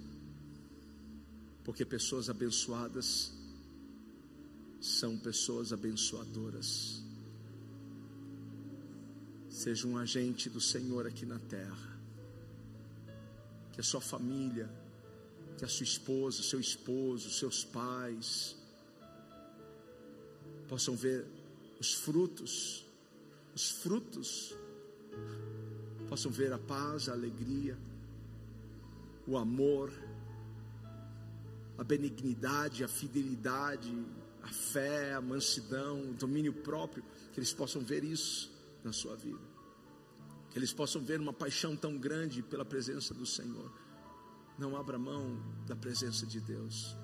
[1.63, 3.33] Porque pessoas abençoadas
[4.79, 7.03] são pessoas abençoadoras.
[9.49, 11.99] Seja um agente do Senhor aqui na terra.
[13.73, 14.69] Que a sua família,
[15.57, 18.55] que a sua esposa, seu esposo, seus pais
[20.67, 21.25] possam ver
[21.79, 22.85] os frutos,
[23.53, 24.55] os frutos
[26.07, 27.77] possam ver a paz, a alegria,
[29.27, 29.91] o amor,
[31.77, 33.91] a benignidade, a fidelidade,
[34.43, 38.51] a fé, a mansidão, o domínio próprio, que eles possam ver isso
[38.83, 39.51] na sua vida.
[40.49, 43.71] Que eles possam ver uma paixão tão grande pela presença do Senhor.
[44.61, 46.95] Não abra mão da presença de Deus.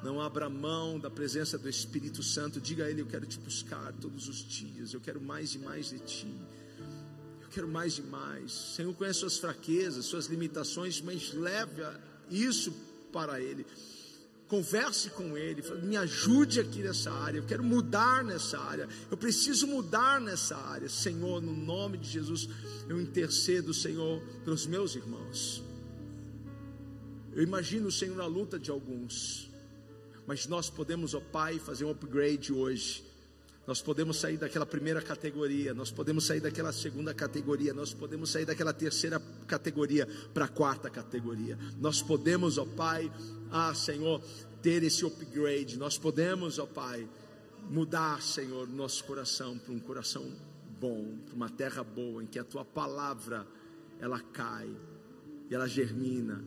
[0.00, 2.60] Não abra mão da presença do Espírito Santo.
[2.60, 4.94] Diga a Ele: Eu quero te buscar todos os dias.
[4.94, 6.32] Eu quero mais e mais de Ti.
[7.42, 8.52] Eu quero mais e mais.
[8.76, 11.82] Senhor conhece suas fraquezas, suas limitações, mas leve
[12.30, 12.72] isso
[13.12, 13.66] para Ele.
[14.46, 17.38] Converse com Ele, me ajude aqui nessa área.
[17.38, 18.88] Eu quero mudar nessa área.
[19.10, 20.88] Eu preciso mudar nessa área.
[20.88, 22.48] Senhor, no nome de Jesus,
[22.88, 25.71] eu intercedo, Senhor, pelos meus irmãos.
[27.34, 29.50] Eu imagino, Senhor, a luta de alguns,
[30.26, 33.04] mas nós podemos, ó Pai, fazer um upgrade hoje.
[33.66, 38.44] Nós podemos sair daquela primeira categoria, nós podemos sair daquela segunda categoria, nós podemos sair
[38.44, 41.56] daquela terceira categoria para a quarta categoria.
[41.78, 43.10] Nós podemos, ó Pai,
[43.50, 44.20] ah, Senhor,
[44.60, 45.78] ter esse upgrade.
[45.78, 47.08] Nós podemos, ó Pai,
[47.70, 50.30] mudar, Senhor, nosso coração para um coração
[50.80, 53.46] bom, para uma terra boa, em que a tua palavra
[54.00, 54.68] ela cai,
[55.48, 56.44] e ela germina,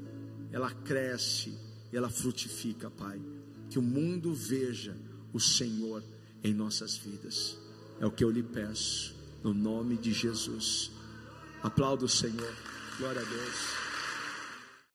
[0.55, 1.53] ela cresce,
[1.91, 3.21] ela frutifica, Pai.
[3.69, 4.95] Que o mundo veja
[5.33, 6.01] o Senhor
[6.41, 7.57] em nossas vidas.
[7.99, 10.91] É o que eu lhe peço, no nome de Jesus.
[11.61, 12.55] Aplauda o Senhor.
[12.97, 13.84] Glória a Deus.